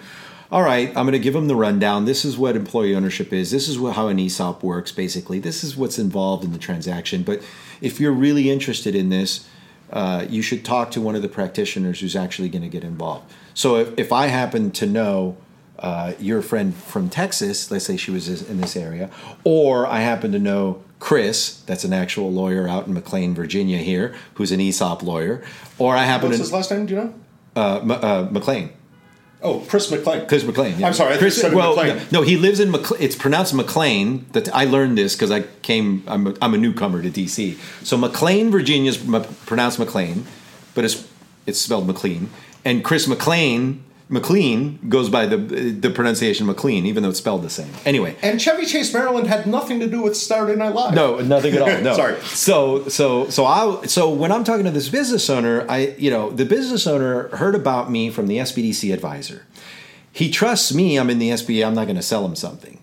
[0.53, 2.07] all right, I'm going to give them the rundown.
[2.07, 3.53] This is what employee ownership is.
[3.53, 5.39] This is what, how an ESOP works, basically.
[5.39, 7.23] This is what's involved in the transaction.
[7.23, 7.41] But
[7.81, 9.47] if you're really interested in this,
[9.93, 13.33] uh, you should talk to one of the practitioners who's actually going to get involved.
[13.55, 15.37] So if, if I happen to know
[15.79, 19.11] uh, your friend from Texas, let's say she was in this area,
[19.45, 24.15] or I happen to know Chris, that's an actual lawyer out in McLean, Virginia, here,
[24.35, 25.43] who's an ESOP lawyer,
[25.79, 26.43] or I happen What's to.
[26.43, 26.87] What's his last name?
[26.87, 27.15] Do you know?
[27.57, 28.71] Uh, M- uh, McLean.
[29.43, 30.27] Oh, Chris McLean.
[30.27, 30.79] Chris McLean.
[30.79, 30.89] Yeah.
[30.89, 31.17] I'm sorry.
[31.17, 32.07] Chris, well, McLean.
[32.11, 33.01] No, he lives in McLean.
[33.03, 34.27] It's pronounced McLean.
[34.33, 36.03] That I learned this because I came.
[36.07, 37.57] I'm a, I'm a newcomer to DC.
[37.85, 38.99] So McLean, Virginia is
[39.47, 40.27] pronounced McLean,
[40.75, 41.09] but it's
[41.47, 42.31] it's spelled McLean.
[42.65, 47.51] And Chris McLean McLean goes by the the pronunciation McLean, even though it's spelled the
[47.51, 47.73] same.
[47.87, 50.95] Anyway, and Chevy Chase, Maryland, had nothing to do with Saturday Night Live.
[50.95, 51.81] No, nothing at all.
[51.81, 52.21] No, sorry.
[52.23, 56.31] So so so I so when I'm talking to this business owner, I you know
[56.31, 59.47] the business owner heard about me from the SBDC advisor
[60.13, 60.99] He trusts me.
[60.99, 61.65] I'm in the SBA.
[61.65, 62.79] I'm not going to sell him something.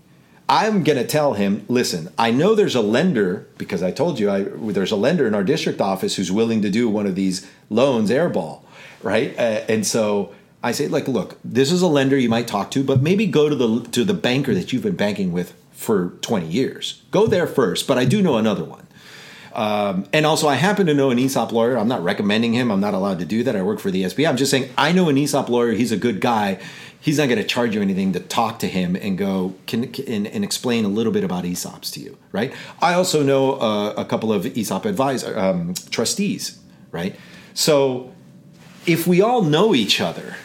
[0.49, 4.31] I'm going to tell him, listen, I know there's a lender because I told you
[4.31, 7.45] I, there's a lender in our district office who's willing to do one of these
[7.69, 8.61] loans airball,
[9.03, 9.37] right?
[9.37, 10.33] Uh, and so
[10.63, 13.49] I say, like, look, this is a lender you might talk to, but maybe go
[13.49, 17.03] to the to the banker that you've been banking with for 20 years.
[17.11, 17.87] Go there first.
[17.87, 18.87] But I do know another one.
[19.53, 21.77] Um, and also, I happen to know an ESOP lawyer.
[21.77, 22.71] I'm not recommending him.
[22.71, 23.55] I'm not allowed to do that.
[23.55, 24.27] I work for the SBA.
[24.27, 25.71] I'm just saying I know an ESOP lawyer.
[25.71, 26.59] He's a good guy
[26.99, 30.25] he's not going to charge you anything to talk to him and go can, can
[30.25, 32.53] and, explain a little bit about ESOPs to you, right?
[32.81, 36.59] I also know uh, a couple of ESOP advisor um, trustees,
[36.91, 37.15] right?
[37.53, 38.13] So
[38.85, 40.35] if we all know each other,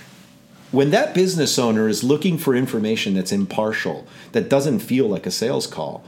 [0.72, 5.30] when that business owner is looking for information that's impartial, that doesn't feel like a
[5.30, 6.02] sales call,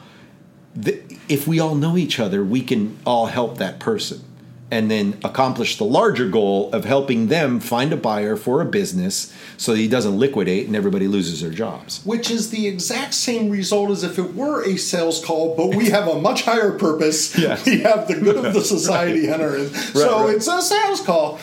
[0.75, 4.25] the, if we all know each other, we can all help that person
[4.71, 9.33] and then accomplish the larger goal of helping them find a buyer for a business
[9.57, 12.05] so he doesn't liquidate and everybody loses their jobs.
[12.05, 15.91] Which is the exact same result as if it were a sales call, but we
[15.91, 17.39] have a much higher purpose.
[17.39, 17.65] yes.
[17.67, 19.41] We have the good of the society right.
[19.41, 19.59] enter.
[19.59, 20.37] Right, so right.
[20.37, 21.39] it's a sales call.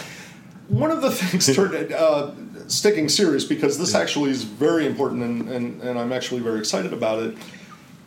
[0.67, 2.31] One of the things turned uh,
[2.71, 6.93] sticking serious because this actually is very important and, and, and I'm actually very excited
[6.93, 7.35] about it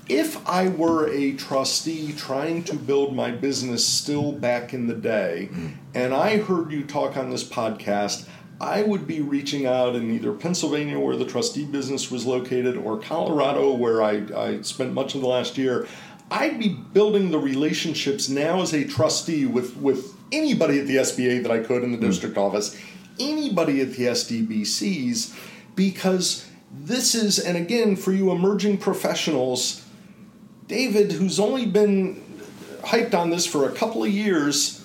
[0.09, 5.49] if I were a trustee trying to build my business still back in the day,
[5.51, 5.75] mm.
[5.95, 8.29] and I heard you talk on this podcast,
[8.61, 12.99] I would be reaching out in either Pennsylvania, where the trustee business was located, or
[12.99, 15.89] Colorado, where I, I spent much of the last year.
[16.31, 21.43] I'd be building the relationships now as a trustee with, with anybody at the SBA
[21.43, 22.03] that I could in the mm.
[22.03, 22.79] district office,
[23.19, 25.37] anybody at the SDBCs,
[25.75, 29.85] because this is, and again, for you emerging professionals,
[30.67, 32.23] David, who's only been
[32.83, 34.85] hyped on this for a couple of years,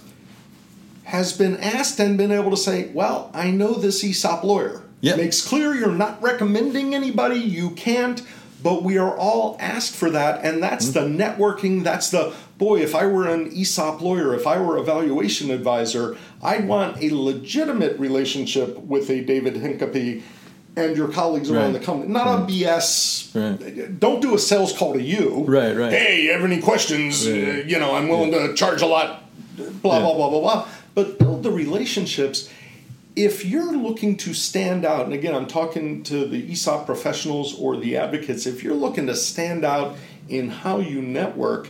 [1.05, 4.83] has been asked and been able to say, Well, I know this ESOP lawyer.
[5.01, 5.17] Yep.
[5.17, 8.21] Makes clear you're not recommending anybody, you can't,
[8.61, 10.43] but we are all asked for that.
[10.43, 11.17] And that's mm-hmm.
[11.17, 14.83] the networking, that's the boy, if I were an ESOP lawyer, if I were a
[14.83, 20.21] valuation advisor, I'd want a legitimate relationship with a David Hincapie
[20.75, 21.79] and your colleagues around right.
[21.79, 22.11] the company.
[22.11, 22.49] Not right.
[22.49, 23.33] a BS.
[23.33, 23.99] Right.
[23.99, 25.45] Don't do a sales call to you.
[25.47, 25.91] Right, right.
[25.91, 27.25] Hey, you have any questions?
[27.25, 28.47] Uh, you know, I'm willing yeah.
[28.47, 29.23] to charge a lot.
[29.55, 30.03] Blah yeah.
[30.03, 30.67] blah blah blah blah.
[30.93, 32.51] But build the relationships.
[33.15, 37.75] If you're looking to stand out, and again, I'm talking to the ESOP professionals or
[37.75, 38.45] the advocates.
[38.45, 39.97] If you're looking to stand out
[40.29, 41.69] in how you network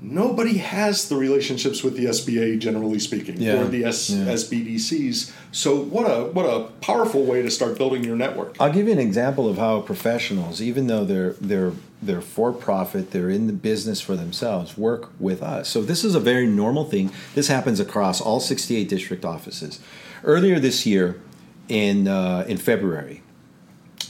[0.00, 3.60] nobody has the relationships with the SBA, generally speaking, yeah.
[3.60, 4.24] or the S- yeah.
[4.26, 5.32] SBDCs.
[5.52, 8.56] So what a what a powerful way to start building your network.
[8.58, 13.10] I'll give you an example of how professionals, even though they're they're they're for profit,
[13.10, 15.68] they're in the business for themselves, work with us.
[15.68, 17.12] So this is a very normal thing.
[17.34, 19.80] This happens across all 68 district offices.
[20.24, 21.20] Earlier this year,
[21.68, 23.22] in uh, in February,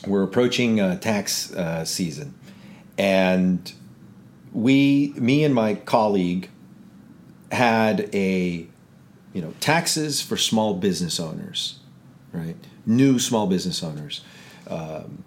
[0.07, 2.35] we're approaching uh, tax uh, season,
[2.96, 3.72] and
[4.52, 6.48] we, me and my colleague,
[7.52, 8.66] had a,
[9.32, 11.78] you know, taxes for small business owners,
[12.32, 12.56] right?
[12.86, 14.22] New small business owners,
[14.68, 15.24] um,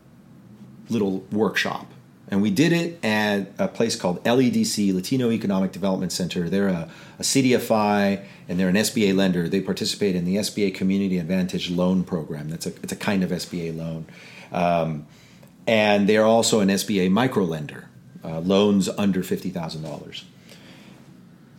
[0.89, 1.87] little workshop.
[2.29, 6.49] And we did it at a place called LEDC, Latino Economic Development Center.
[6.49, 9.49] They're a, a CDFI and they're an SBA lender.
[9.49, 12.49] They participate in the SBA Community Advantage Loan Program.
[12.49, 14.05] That's a, it's a kind of SBA loan.
[14.51, 15.05] Um,
[15.67, 17.89] and they're also an SBA micro lender
[18.23, 20.23] uh, loans under $50,000.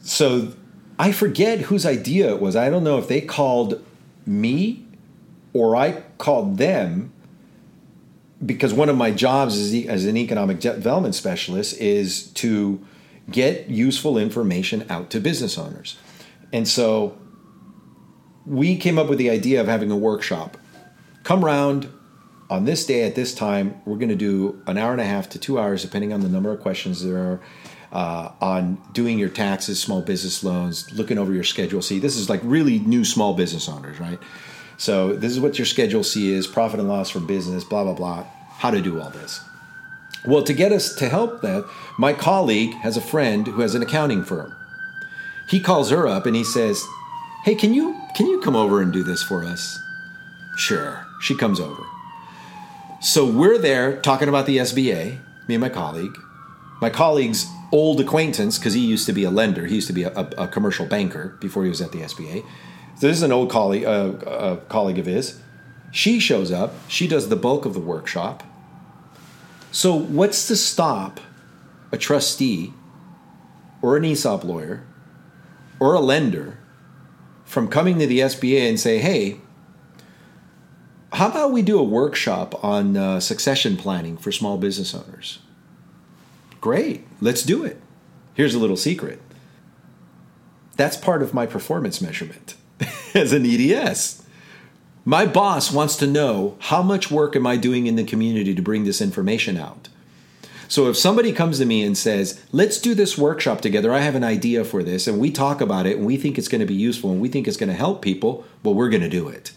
[0.03, 0.53] So
[0.99, 2.57] I forget whose idea it was.
[2.57, 3.85] I don't know if they called
[4.27, 4.87] me
[5.53, 7.13] or I called them
[8.45, 12.85] because one of my jobs as, as an economic development specialist is to
[13.31, 15.97] get useful information out to business owners.
[16.53, 17.17] And so
[18.45, 20.59] we came up with the idea of having a workshop.
[21.23, 21.91] Come round,
[22.51, 25.29] on this day at this time, we're going to do an hour and a half
[25.31, 27.41] to two hours, depending on the number of questions there are.
[27.93, 32.01] Uh, on doing your taxes, small business loans, looking over your Schedule C.
[32.01, 34.19] This is like really new small business owners, right?
[34.79, 37.95] So this is what your Schedule C is: profit and loss for business, blah blah
[37.95, 38.25] blah.
[38.49, 39.41] How to do all this?
[40.27, 41.65] Well, to get us to help that,
[41.97, 44.57] my colleague has a friend who has an accounting firm.
[45.49, 46.85] He calls her up and he says,
[47.45, 49.79] "Hey, can you can you come over and do this for us?"
[50.57, 51.07] Sure.
[51.21, 51.85] She comes over.
[53.05, 56.17] So we're there talking about the SBA, me and my colleague.
[56.81, 60.05] My colleague's old acquaintance, because he used to be a lender, he used to be
[60.05, 62.43] a, a, a, commercial banker before he was at the SBA.
[62.97, 65.39] So this is an old colleague, uh, a colleague of his.
[65.91, 66.73] She shows up.
[66.89, 68.43] She does the bulk of the workshop.
[69.71, 71.21] So what's to stop
[71.93, 72.73] a trustee
[73.83, 74.87] or an ESOP lawyer
[75.79, 76.57] or a lender
[77.45, 79.43] from coming to the SBA and say, "Hey,
[81.15, 85.39] How about we do a workshop on uh, succession planning for small business owners?
[86.61, 87.81] Great, let's do it.
[88.35, 89.21] Here's a little secret
[90.77, 92.57] that's part of my performance measurement
[93.15, 94.25] as an EDS.
[95.05, 98.63] My boss wants to know how much work am I doing in the community to
[98.63, 99.89] bring this information out.
[100.67, 103.93] So if somebody comes to me and says, "Let's do this workshop together.
[103.93, 106.49] I have an idea for this and we talk about it and we think it's
[106.49, 109.01] going to be useful and we think it's going to help people, well we're going
[109.01, 109.53] to do it."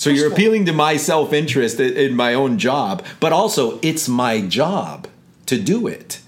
[0.00, 5.06] So you're appealing to my self-interest in my own job, but also it's my job
[5.44, 6.22] to do it.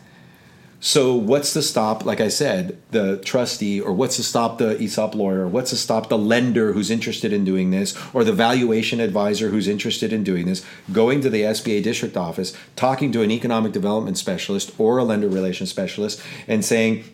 [0.78, 5.14] So what's to stop, like I said, the trustee, or what's to stop the ESOP
[5.14, 9.48] lawyer, what's to stop the lender who's interested in doing this, or the valuation advisor
[9.48, 13.72] who's interested in doing this, going to the SBA district office, talking to an economic
[13.72, 17.04] development specialist or a lender relations specialist, and saying,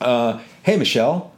[0.00, 1.32] uh, "Hey, Michelle,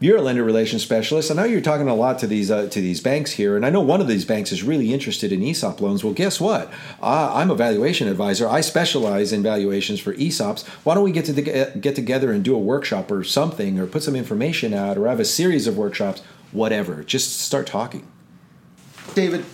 [0.00, 1.30] you're a lender relations specialist.
[1.30, 3.70] I know you're talking a lot to these uh, to these banks here, and I
[3.70, 6.04] know one of these banks is really interested in ESOP loans.
[6.04, 6.72] Well, guess what?
[7.02, 8.48] Uh, I'm a valuation advisor.
[8.48, 10.66] I specialize in valuations for ESOPs.
[10.84, 13.86] Why don't we get to the, get together and do a workshop or something, or
[13.86, 17.02] put some information out, or have a series of workshops, whatever.
[17.02, 18.06] Just start talking.
[19.14, 19.44] David,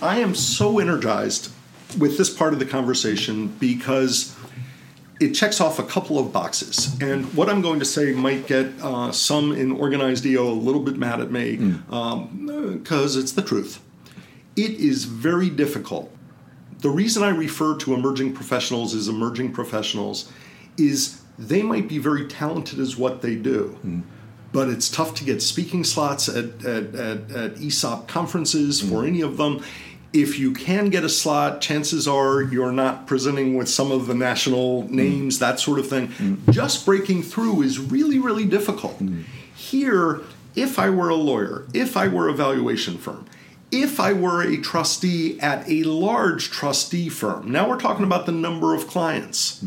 [0.00, 1.52] I am so energized
[1.98, 4.34] with this part of the conversation because
[5.22, 7.00] it checks off a couple of boxes.
[7.00, 10.80] And what I'm going to say might get uh, some in organized EO a little
[10.82, 13.16] bit mad at me because mm.
[13.16, 13.80] um, it's the truth.
[14.56, 16.14] It is very difficult.
[16.80, 20.30] The reason I refer to emerging professionals as emerging professionals
[20.76, 23.78] is they might be very talented as what they do.
[23.84, 24.02] Mm.
[24.52, 28.88] But it's tough to get speaking slots at, at, at, at ESOP conferences mm.
[28.88, 29.62] for any of them
[30.12, 34.14] if you can get a slot, chances are you're not presenting with some of the
[34.14, 35.40] national names, mm.
[35.40, 36.08] that sort of thing.
[36.08, 36.50] Mm.
[36.50, 38.98] Just breaking through is really, really difficult.
[38.98, 39.24] Mm.
[39.54, 40.20] Here,
[40.54, 43.26] if I were a lawyer, if I were a valuation firm,
[43.70, 48.32] if I were a trustee at a large trustee firm, now we're talking about the
[48.32, 49.64] number of clients.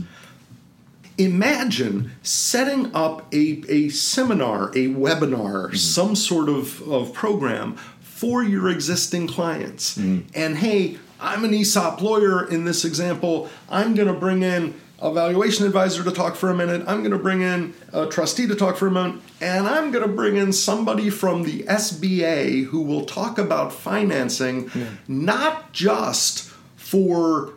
[1.17, 5.75] Imagine setting up a, a seminar, a webinar, mm-hmm.
[5.75, 7.77] some sort of, of program
[8.15, 9.97] for your existing clients.
[9.97, 10.23] Mm.
[10.33, 13.49] And hey, I'm an ESOP lawyer in this example.
[13.69, 16.85] I'm going to bring in a valuation advisor to talk for a minute.
[16.87, 19.21] I'm going to bring in a trustee to talk for a moment.
[19.41, 24.71] And I'm going to bring in somebody from the SBA who will talk about financing,
[24.73, 24.87] yeah.
[25.09, 27.51] not just for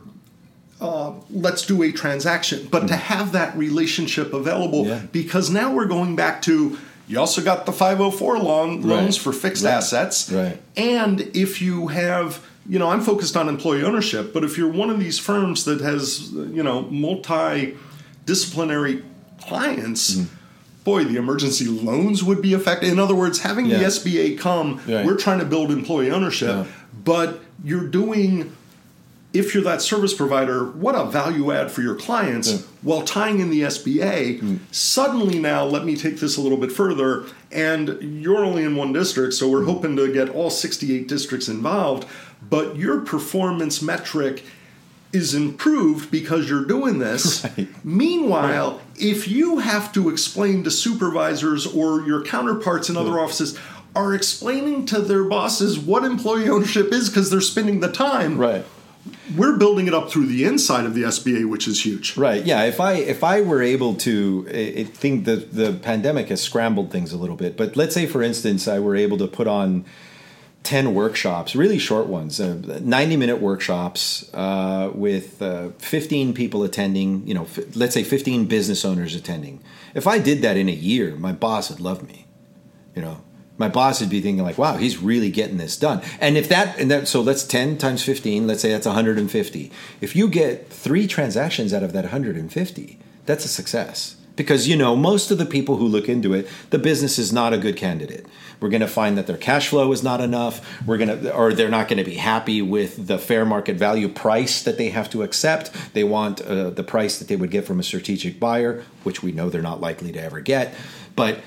[0.80, 2.88] uh, let's do a transaction, but mm.
[2.88, 5.02] to have that relationship available yeah.
[5.12, 6.76] because now we're going back to
[7.08, 9.24] you also got the 504 loan, loans right.
[9.24, 9.72] for fixed right.
[9.72, 10.30] assets.
[10.30, 10.60] Right.
[10.76, 14.90] And if you have, you know, I'm focused on employee ownership, but if you're one
[14.90, 19.02] of these firms that has, you know, multidisciplinary
[19.40, 20.34] clients, mm-hmm.
[20.84, 22.90] boy, the emergency loans would be affected.
[22.90, 23.78] In other words, having yeah.
[23.78, 25.06] the SBA come, right.
[25.06, 26.66] we're trying to build employee ownership, yeah.
[27.04, 28.54] but you're doing
[29.38, 32.59] if you're that service provider, what a value add for your clients yeah.
[32.83, 34.40] while tying in the SBA.
[34.40, 34.59] Mm.
[34.72, 37.24] Suddenly, now let me take this a little bit further.
[37.53, 39.66] And you're only in one district, so we're mm.
[39.66, 42.09] hoping to get all 68 districts involved.
[42.51, 44.42] But your performance metric
[45.12, 47.46] is improved because you're doing this.
[47.57, 47.85] Right.
[47.85, 48.81] Meanwhile, right.
[48.96, 53.57] if you have to explain to supervisors or your counterparts in other offices,
[53.94, 58.37] are explaining to their bosses what employee ownership is because they're spending the time.
[58.37, 58.64] Right
[59.36, 62.16] we're building it up through the inside of the SBA, which is huge.
[62.16, 62.44] Right.
[62.44, 62.64] Yeah.
[62.64, 67.12] If I if I were able to, I think the the pandemic has scrambled things
[67.12, 67.56] a little bit.
[67.56, 69.84] But let's say, for instance, I were able to put on.
[70.64, 77.26] 10 workshops, really short ones, uh, 90 minute workshops uh, with uh, 15 people attending,
[77.26, 79.62] you know, f- let's say 15 business owners attending.
[79.94, 82.26] If I did that in a year, my boss would love me,
[82.94, 83.22] you know,
[83.58, 86.78] my boss would be thinking like, "Wow, he's really getting this done." And if that
[86.78, 89.70] and that so that's 10 times 15, let's say that's 150.
[90.00, 94.16] If you get 3 transactions out of that 150, that's a success.
[94.36, 97.52] Because you know, most of the people who look into it, the business is not
[97.52, 98.24] a good candidate.
[98.60, 100.60] We're going to find that their cash flow is not enough.
[100.86, 104.09] We're going to or they're not going to be happy with the fair market value
[104.09, 105.72] price that they have to accept.
[105.92, 109.32] They want uh, the price that they would get from a strategic buyer, which we
[109.32, 110.74] know they're not likely to ever get.
[111.16, 111.40] But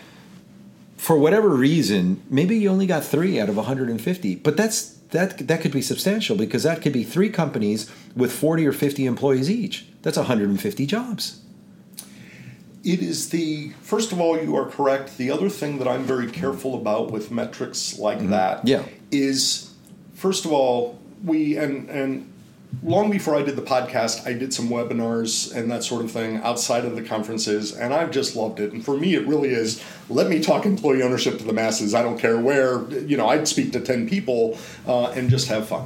[1.01, 5.59] for whatever reason, maybe you only got three out of 150, but that's that that
[5.59, 9.87] could be substantial because that could be three companies with 40 or 50 employees each.
[10.03, 11.41] That's 150 jobs.
[12.83, 15.17] It is the first of all, you are correct.
[15.17, 18.29] The other thing that I'm very careful about with metrics like mm-hmm.
[18.29, 18.83] that yeah.
[19.09, 19.73] is,
[20.13, 22.30] first of all, we and and
[22.83, 26.37] long before I did the podcast, I did some webinars and that sort of thing
[26.37, 28.73] outside of the conferences, and I've just loved it.
[28.73, 31.93] And for me, it really is let me talk employee ownership to the masses.
[31.93, 34.57] I don't care where, you know, I'd speak to 10 people
[34.87, 35.85] uh, and just have fun.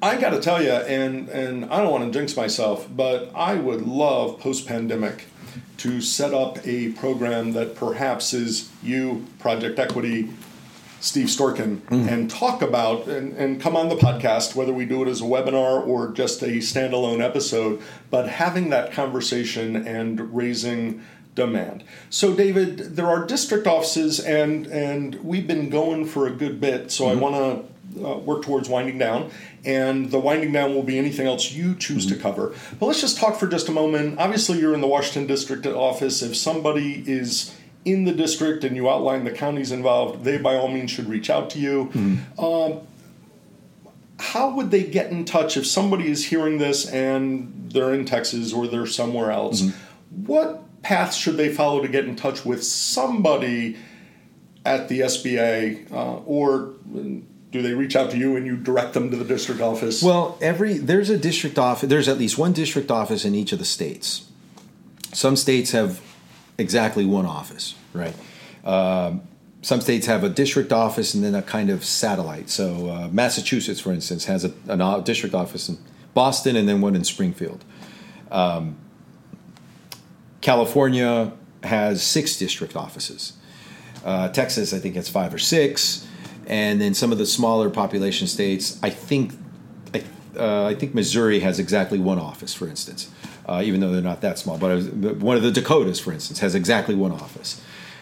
[0.00, 3.54] I got to tell you, and, and I don't want to jinx myself, but I
[3.54, 5.24] would love post pandemic
[5.78, 10.28] to set up a program that perhaps is you, Project Equity,
[11.00, 12.08] Steve Storkan mm.
[12.08, 15.24] and talk about and, and come on the podcast, whether we do it as a
[15.24, 17.80] webinar or just a standalone episode,
[18.10, 21.02] but having that conversation and raising
[21.34, 21.84] demand.
[22.10, 26.90] So, David, there are district offices, and and we've been going for a good bit.
[26.90, 27.18] So, mm-hmm.
[27.18, 27.34] I want
[27.94, 29.30] to uh, work towards winding down,
[29.64, 32.16] and the winding down will be anything else you choose mm-hmm.
[32.16, 32.54] to cover.
[32.78, 34.18] But let's just talk for just a moment.
[34.18, 36.22] Obviously, you're in the Washington district office.
[36.22, 37.56] If somebody is
[37.90, 41.30] in the district and you outline the counties involved, they by all means should reach
[41.30, 41.90] out to you.
[41.92, 42.44] Mm-hmm.
[42.44, 42.80] Um,
[44.20, 48.52] how would they get in touch if somebody is hearing this and they're in Texas
[48.52, 49.62] or they're somewhere else?
[49.62, 50.24] Mm-hmm.
[50.26, 53.76] What paths should they follow to get in touch with somebody
[54.64, 56.74] at the SBA uh, or
[57.50, 60.02] do they reach out to you and you direct them to the district office?
[60.02, 61.88] Well, every there's a district office.
[61.88, 64.28] There's at least one district office in each of the states.
[65.12, 66.02] Some states have
[66.58, 68.14] exactly one office, right?
[68.64, 69.22] Um,
[69.62, 72.48] some states have a district office and then a kind of satellite.
[72.48, 75.78] So uh, Massachusetts, for instance, has a, a, district office in
[76.14, 77.64] Boston and then one in Springfield.
[78.30, 78.76] Um,
[80.40, 81.32] California
[81.64, 83.32] has six district offices.
[84.04, 86.06] Uh, Texas, I think, has five or six,
[86.46, 88.78] and then some of the smaller population states.
[88.80, 89.32] I think,
[89.92, 90.04] I,
[90.38, 93.10] uh, I think Missouri has exactly one office, for instance
[93.48, 94.58] uh, even though they're not that small.
[94.58, 97.60] But one of the Dakotas, for instance, has exactly one office.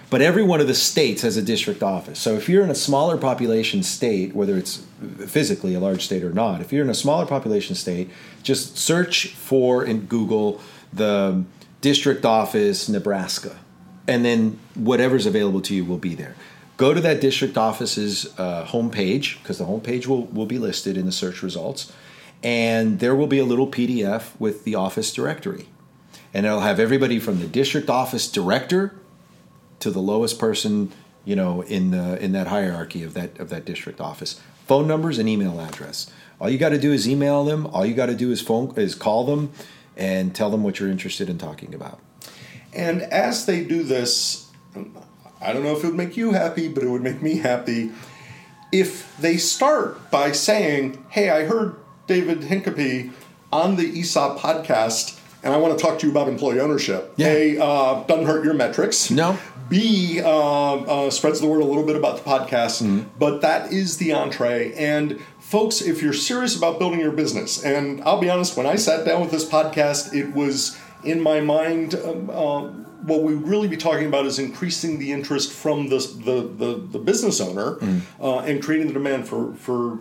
[0.08, 2.18] But every one of the states has a district office.
[2.18, 4.84] So if you're in a smaller population state, whether it's
[5.26, 8.10] physically a large state or not, if you're in a smaller population state,
[8.42, 10.60] just search for in Google
[10.92, 11.44] the
[11.80, 13.58] district office Nebraska,
[14.06, 16.36] and then whatever's available to you will be there.
[16.76, 21.06] Go to that district office's uh, homepage because the homepage will, will be listed in
[21.06, 21.92] the search results
[22.42, 25.68] and there will be a little PDF with the office directory.
[26.34, 28.94] And it'll have everybody from the district office director
[29.80, 30.92] to the lowest person,
[31.24, 34.40] you know, in the in that hierarchy of that of that district office.
[34.66, 36.10] Phone numbers and email address.
[36.40, 37.66] All you got to do is email them.
[37.68, 39.52] All you got to do is phone is call them
[39.96, 42.00] and tell them what you're interested in talking about.
[42.74, 44.50] And as they do this,
[45.40, 47.92] I don't know if it would make you happy, but it would make me happy
[48.72, 53.12] if they start by saying, "Hey, I heard David Hincapie
[53.52, 57.14] on the ESOP podcast, and I want to talk to you about employee ownership.
[57.16, 57.28] Yeah.
[57.28, 59.12] A, uh, doesn't hurt your metrics.
[59.12, 59.38] No.
[59.68, 63.08] B, uh, uh, spreads the word a little bit about the podcast, mm-hmm.
[63.18, 64.72] but that is the entree.
[64.74, 68.74] And folks, if you're serious about building your business, and I'll be honest, when I
[68.74, 71.94] sat down with this podcast, it was in my mind.
[71.94, 72.62] Um, uh,
[73.06, 76.98] what we really be talking about is increasing the interest from the the, the, the
[76.98, 78.00] business owner mm.
[78.20, 80.00] uh, and creating the demand for for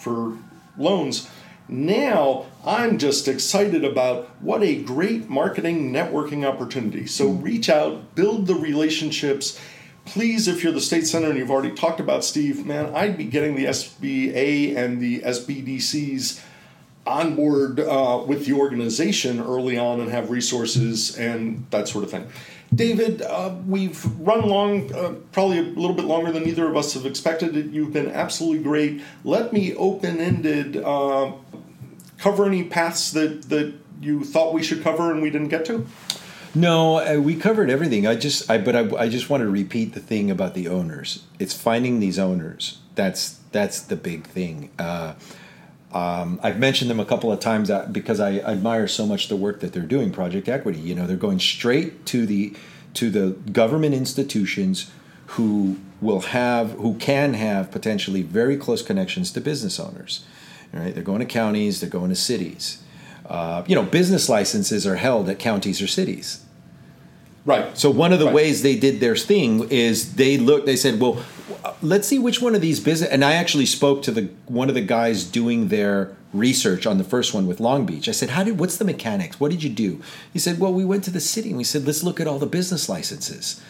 [0.00, 0.36] for
[0.78, 1.28] loans.
[1.68, 7.06] Now I'm just excited about what a great marketing networking opportunity.
[7.06, 7.42] So hmm.
[7.42, 9.60] reach out, build the relationships.
[10.04, 13.24] Please, if you're the state center and you've already talked about Steve, man, I'd be
[13.24, 16.40] getting the SBA and the SBDCs
[17.04, 22.10] on board uh, with the organization early on and have resources and that sort of
[22.10, 22.28] thing.
[22.76, 26.94] David, uh, we've run long, uh, probably a little bit longer than either of us
[26.94, 27.72] have expected.
[27.72, 29.02] You've been absolutely great.
[29.24, 31.32] Let me open ended uh,
[32.18, 35.86] cover any paths that, that you thought we should cover and we didn't get to?
[36.54, 38.06] No, uh, we covered everything.
[38.06, 41.24] I just, I, but I, I just want to repeat the thing about the owners.
[41.38, 42.78] It's finding these owners.
[42.94, 44.70] That's that's the big thing.
[45.96, 49.36] Uh, um, I've mentioned them a couple of times because I admire so much the
[49.36, 50.12] work that they're doing.
[50.12, 52.54] Project Equity, you know, they're going straight to the
[52.94, 54.90] to the government institutions
[55.26, 60.24] who will have who can have potentially very close connections to business owners.
[60.72, 60.94] Right?
[60.94, 62.82] They're going to counties, they're going to cities.
[63.24, 66.44] Uh, you know, business licenses are held at counties or cities.
[67.46, 67.78] Right.
[67.78, 68.34] So one of the right.
[68.34, 70.66] ways they did their thing is they looked.
[70.66, 71.24] They said, "Well,
[71.80, 74.74] let's see which one of these business." And I actually spoke to the one of
[74.74, 78.08] the guys doing their research on the first one with Long Beach.
[78.08, 78.58] I said, "How did?
[78.58, 79.38] What's the mechanics?
[79.38, 81.86] What did you do?" He said, "Well, we went to the city and we said,
[81.86, 83.60] let's look at all the business licenses.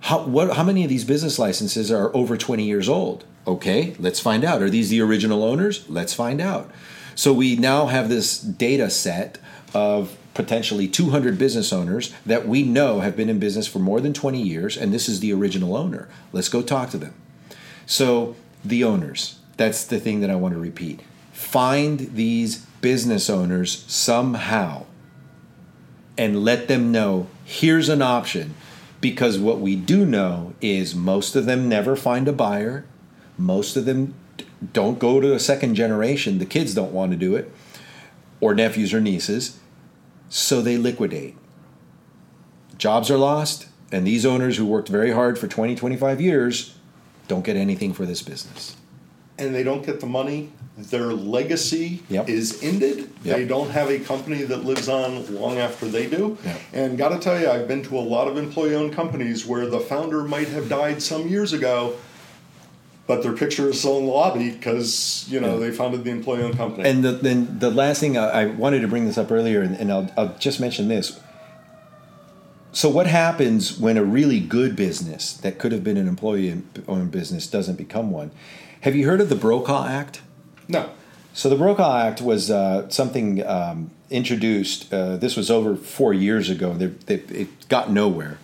[0.00, 0.56] How what?
[0.56, 3.24] How many of these business licenses are over twenty years old?
[3.46, 4.60] Okay, let's find out.
[4.60, 5.84] Are these the original owners?
[5.88, 6.70] Let's find out."
[7.14, 9.38] So we now have this data set
[9.72, 14.12] of potentially 200 business owners that we know have been in business for more than
[14.12, 16.08] 20 years, and this is the original owner.
[16.32, 17.14] Let's go talk to them.
[17.86, 21.00] So, the owners, that's the thing that I want to repeat.
[21.32, 24.86] Find these business owners somehow
[26.16, 28.54] and let them know here's an option.
[29.00, 32.84] Because what we do know is most of them never find a buyer,
[33.36, 34.14] most of them
[34.72, 36.38] don't go to a second generation.
[36.38, 37.50] The kids don't want to do it,
[38.40, 39.58] or nephews or nieces,
[40.32, 41.36] so they liquidate.
[42.78, 46.74] Jobs are lost, and these owners who worked very hard for 20, 25 years
[47.28, 48.74] don't get anything for this business.
[49.38, 50.50] And they don't get the money.
[50.78, 52.30] Their legacy Yep.
[52.30, 53.10] is ended.
[53.24, 53.36] Yep.
[53.36, 56.38] They don't have a company that lives on long after they do.
[56.44, 56.60] Yep.
[56.72, 59.66] And got to tell you, I've been to a lot of employee owned companies where
[59.66, 61.96] the founder might have died some years ago,
[63.06, 65.66] but their picture is still in the lobby because, you know, Yeah.
[65.66, 66.88] they founded the employee owned company.
[66.88, 69.74] And the, then the last thing I, I wanted to bring this up earlier, and,
[69.76, 71.18] and I'll, I'll just mention this.
[72.74, 77.46] So, what happens when a really good business that could have been an employee-owned business
[77.46, 78.30] doesn't become one?
[78.80, 80.22] Have you heard of the Brokaw Act?
[80.68, 80.90] no.
[81.34, 84.92] So the Brokaw Act was uh, something um, introduced.
[84.92, 86.74] Uh, this was over four years ago.
[86.74, 88.36] They, they, it got nowhere.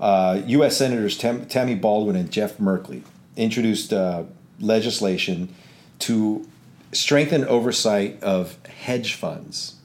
[0.00, 0.78] Uh, U.S.
[0.78, 3.02] Senators Tam, Tammy Baldwin and Jeff Merkley
[3.36, 4.24] introduced uh,
[4.60, 5.54] legislation
[6.00, 6.46] to
[6.92, 9.76] strengthen oversight of hedge funds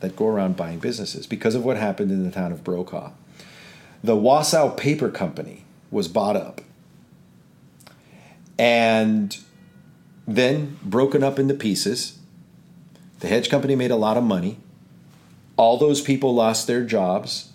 [0.00, 3.12] that go around buying businesses because of what happened in the town of Brokaw.
[4.02, 6.60] The Wausau Paper Company was bought up.
[8.58, 9.36] And
[10.26, 12.18] then broken up into pieces.
[13.20, 14.58] The hedge company made a lot of money.
[15.56, 17.52] All those people lost their jobs.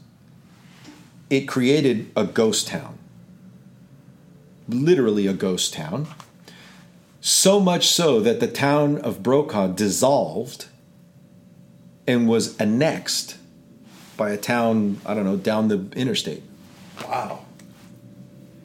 [1.30, 2.97] It created a ghost town.
[4.68, 6.08] Literally a ghost town.
[7.22, 10.68] So much so that the town of Brokaw dissolved
[12.06, 13.38] and was annexed
[14.16, 16.44] by a town, I don't know, down the interstate.
[17.08, 17.46] Wow.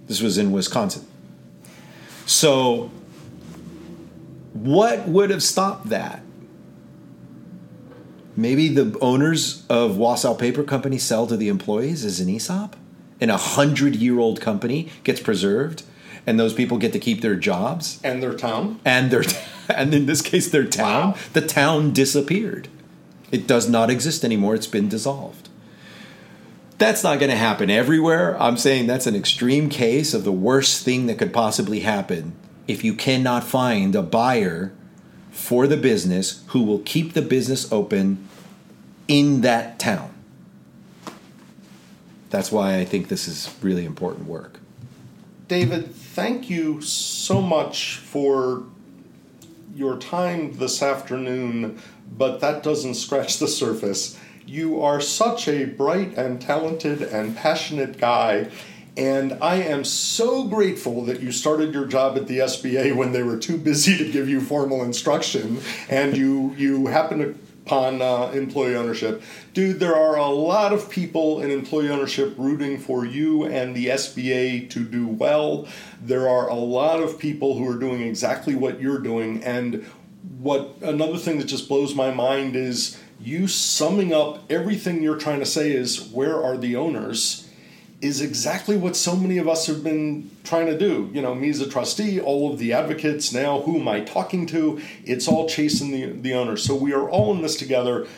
[0.07, 1.07] This was in Wisconsin.
[2.27, 2.91] So,
[4.53, 6.23] what would have stopped that?
[8.37, 12.77] Maybe the owners of Wausau Paper Company sell to the employees as an ESOP,
[13.21, 15.83] and a hundred year old company gets preserved,
[16.27, 18.81] and those people get to keep their jobs, And their town?
[18.85, 19.25] and their
[19.68, 21.12] and in this case their town.
[21.12, 21.16] Wow.
[21.33, 22.68] The town disappeared.
[23.31, 24.55] It does not exist anymore.
[24.55, 25.49] It's been dissolved.
[26.79, 28.41] That's not going to happen everywhere.
[28.43, 32.35] I'm saying that's an extreme case of the worst thing that could possibly happen
[32.66, 34.73] if you cannot find a buyer
[35.31, 38.27] for the business who will keep the business open
[39.09, 40.12] in that town.
[42.31, 44.59] That's why I think this is really important work.
[45.53, 48.65] David, thank you so much for
[49.75, 51.79] your time this afternoon,
[52.17, 54.19] but that doesn't scratch the surface.
[54.47, 58.49] You are such a bright and talented and passionate guy,
[58.97, 63.23] and I am so grateful that you started your job at the SBA when they
[63.23, 68.75] were too busy to give you formal instruction, and you you happened upon uh, employee
[68.75, 69.23] ownership.
[69.55, 73.87] Dude, there are a lot of people in employee ownership rooting for you and the
[73.87, 75.69] SBA to do well.
[76.01, 79.87] There are a lot of people who are doing exactly what you're doing, and
[80.39, 85.39] what another thing that just blows my mind is you summing up everything you're trying
[85.39, 87.49] to say is where are the owners
[88.03, 91.09] is exactly what so many of us have been trying to do.
[91.15, 94.45] You know, me as a trustee, all of the advocates now, who am I talking
[94.47, 94.83] to?
[95.05, 96.65] It's all chasing the, the owners.
[96.65, 98.09] So we are all in this together.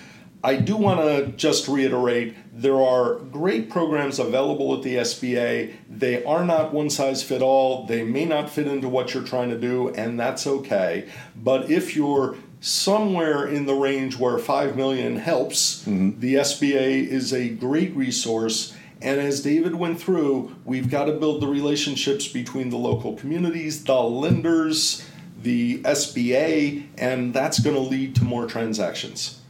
[0.43, 5.75] I do want to just reiterate there are great programs available at the SBA.
[5.89, 7.87] They are not one size fit all.
[7.87, 11.09] They may not fit into what you're trying to do, and that's okay.
[11.35, 16.21] But if you're somewhere in the range where 5 million helps, mm-hmm.
[16.21, 18.75] the SBA is a great resource.
[19.03, 23.85] And as David went through, we've got to build the relationships between the local communities,
[23.85, 25.05] the lenders,
[25.43, 29.41] the SBA, and that's going to lead to more transactions.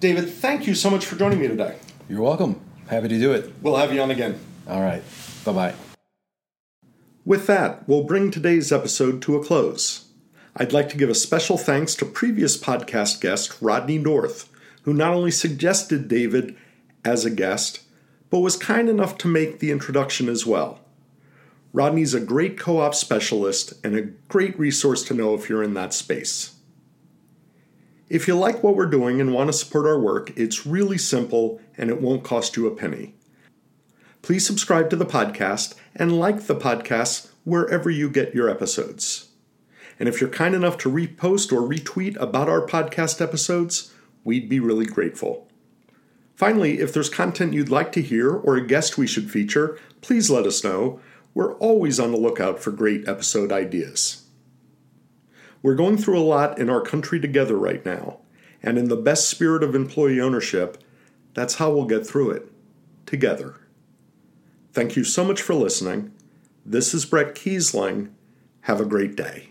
[0.00, 1.76] David, thank you so much for joining me today.
[2.08, 2.60] You're welcome.
[2.88, 3.52] Happy to do it.
[3.62, 4.38] We'll have you on again.
[4.68, 5.02] All right.
[5.44, 5.74] Bye bye.
[7.24, 10.08] With that, we'll bring today's episode to a close.
[10.56, 14.50] I'd like to give a special thanks to previous podcast guest Rodney North,
[14.82, 16.54] who not only suggested David
[17.04, 17.80] as a guest,
[18.34, 20.80] but was kind enough to make the introduction as well.
[21.72, 25.74] Rodney's a great co op specialist and a great resource to know if you're in
[25.74, 26.56] that space.
[28.08, 31.60] If you like what we're doing and want to support our work, it's really simple
[31.78, 33.14] and it won't cost you a penny.
[34.20, 39.28] Please subscribe to the podcast and like the podcast wherever you get your episodes.
[40.00, 44.58] And if you're kind enough to repost or retweet about our podcast episodes, we'd be
[44.58, 45.46] really grateful.
[46.34, 50.30] Finally, if there's content you'd like to hear or a guest we should feature, please
[50.30, 51.00] let us know.
[51.32, 54.24] We're always on the lookout for great episode ideas.
[55.62, 58.18] We're going through a lot in our country together right now,
[58.64, 60.82] And in the best spirit of employee ownership,
[61.34, 62.50] that's how we'll get through it
[63.04, 63.56] together.
[64.72, 66.12] Thank you so much for listening.
[66.64, 68.08] This is Bret Keisling.
[68.62, 69.50] Have a great day.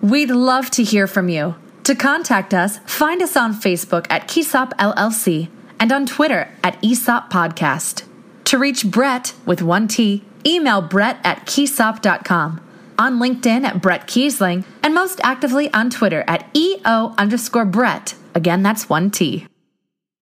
[0.00, 1.56] We'd love to hear from you.
[1.84, 7.30] To contact us, find us on Facebook at Keysop LLC and on Twitter at ESOP
[7.30, 8.04] Podcast.
[8.44, 12.60] To reach Bret with one T, email bret at keysop.com,
[12.98, 18.14] on LinkedIn at Bret Keisling, and most actively on Twitter at EO underscore Bret.
[18.34, 19.46] Again, that's one T.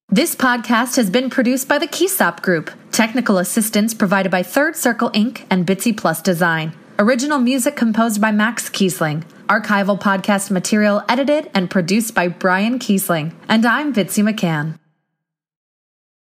[0.09, 2.73] This podcast has been produced by the Keysop Group.
[2.91, 5.47] Technical assistance provided by Third Circle Inc.
[5.49, 6.73] and Bitsy Plus Design.
[6.99, 9.25] Original music composed by Max Keisling.
[9.53, 13.35] Archival podcast material edited and produced by Brian Keisling.
[13.51, 14.82] And I'm Bitsy McCann.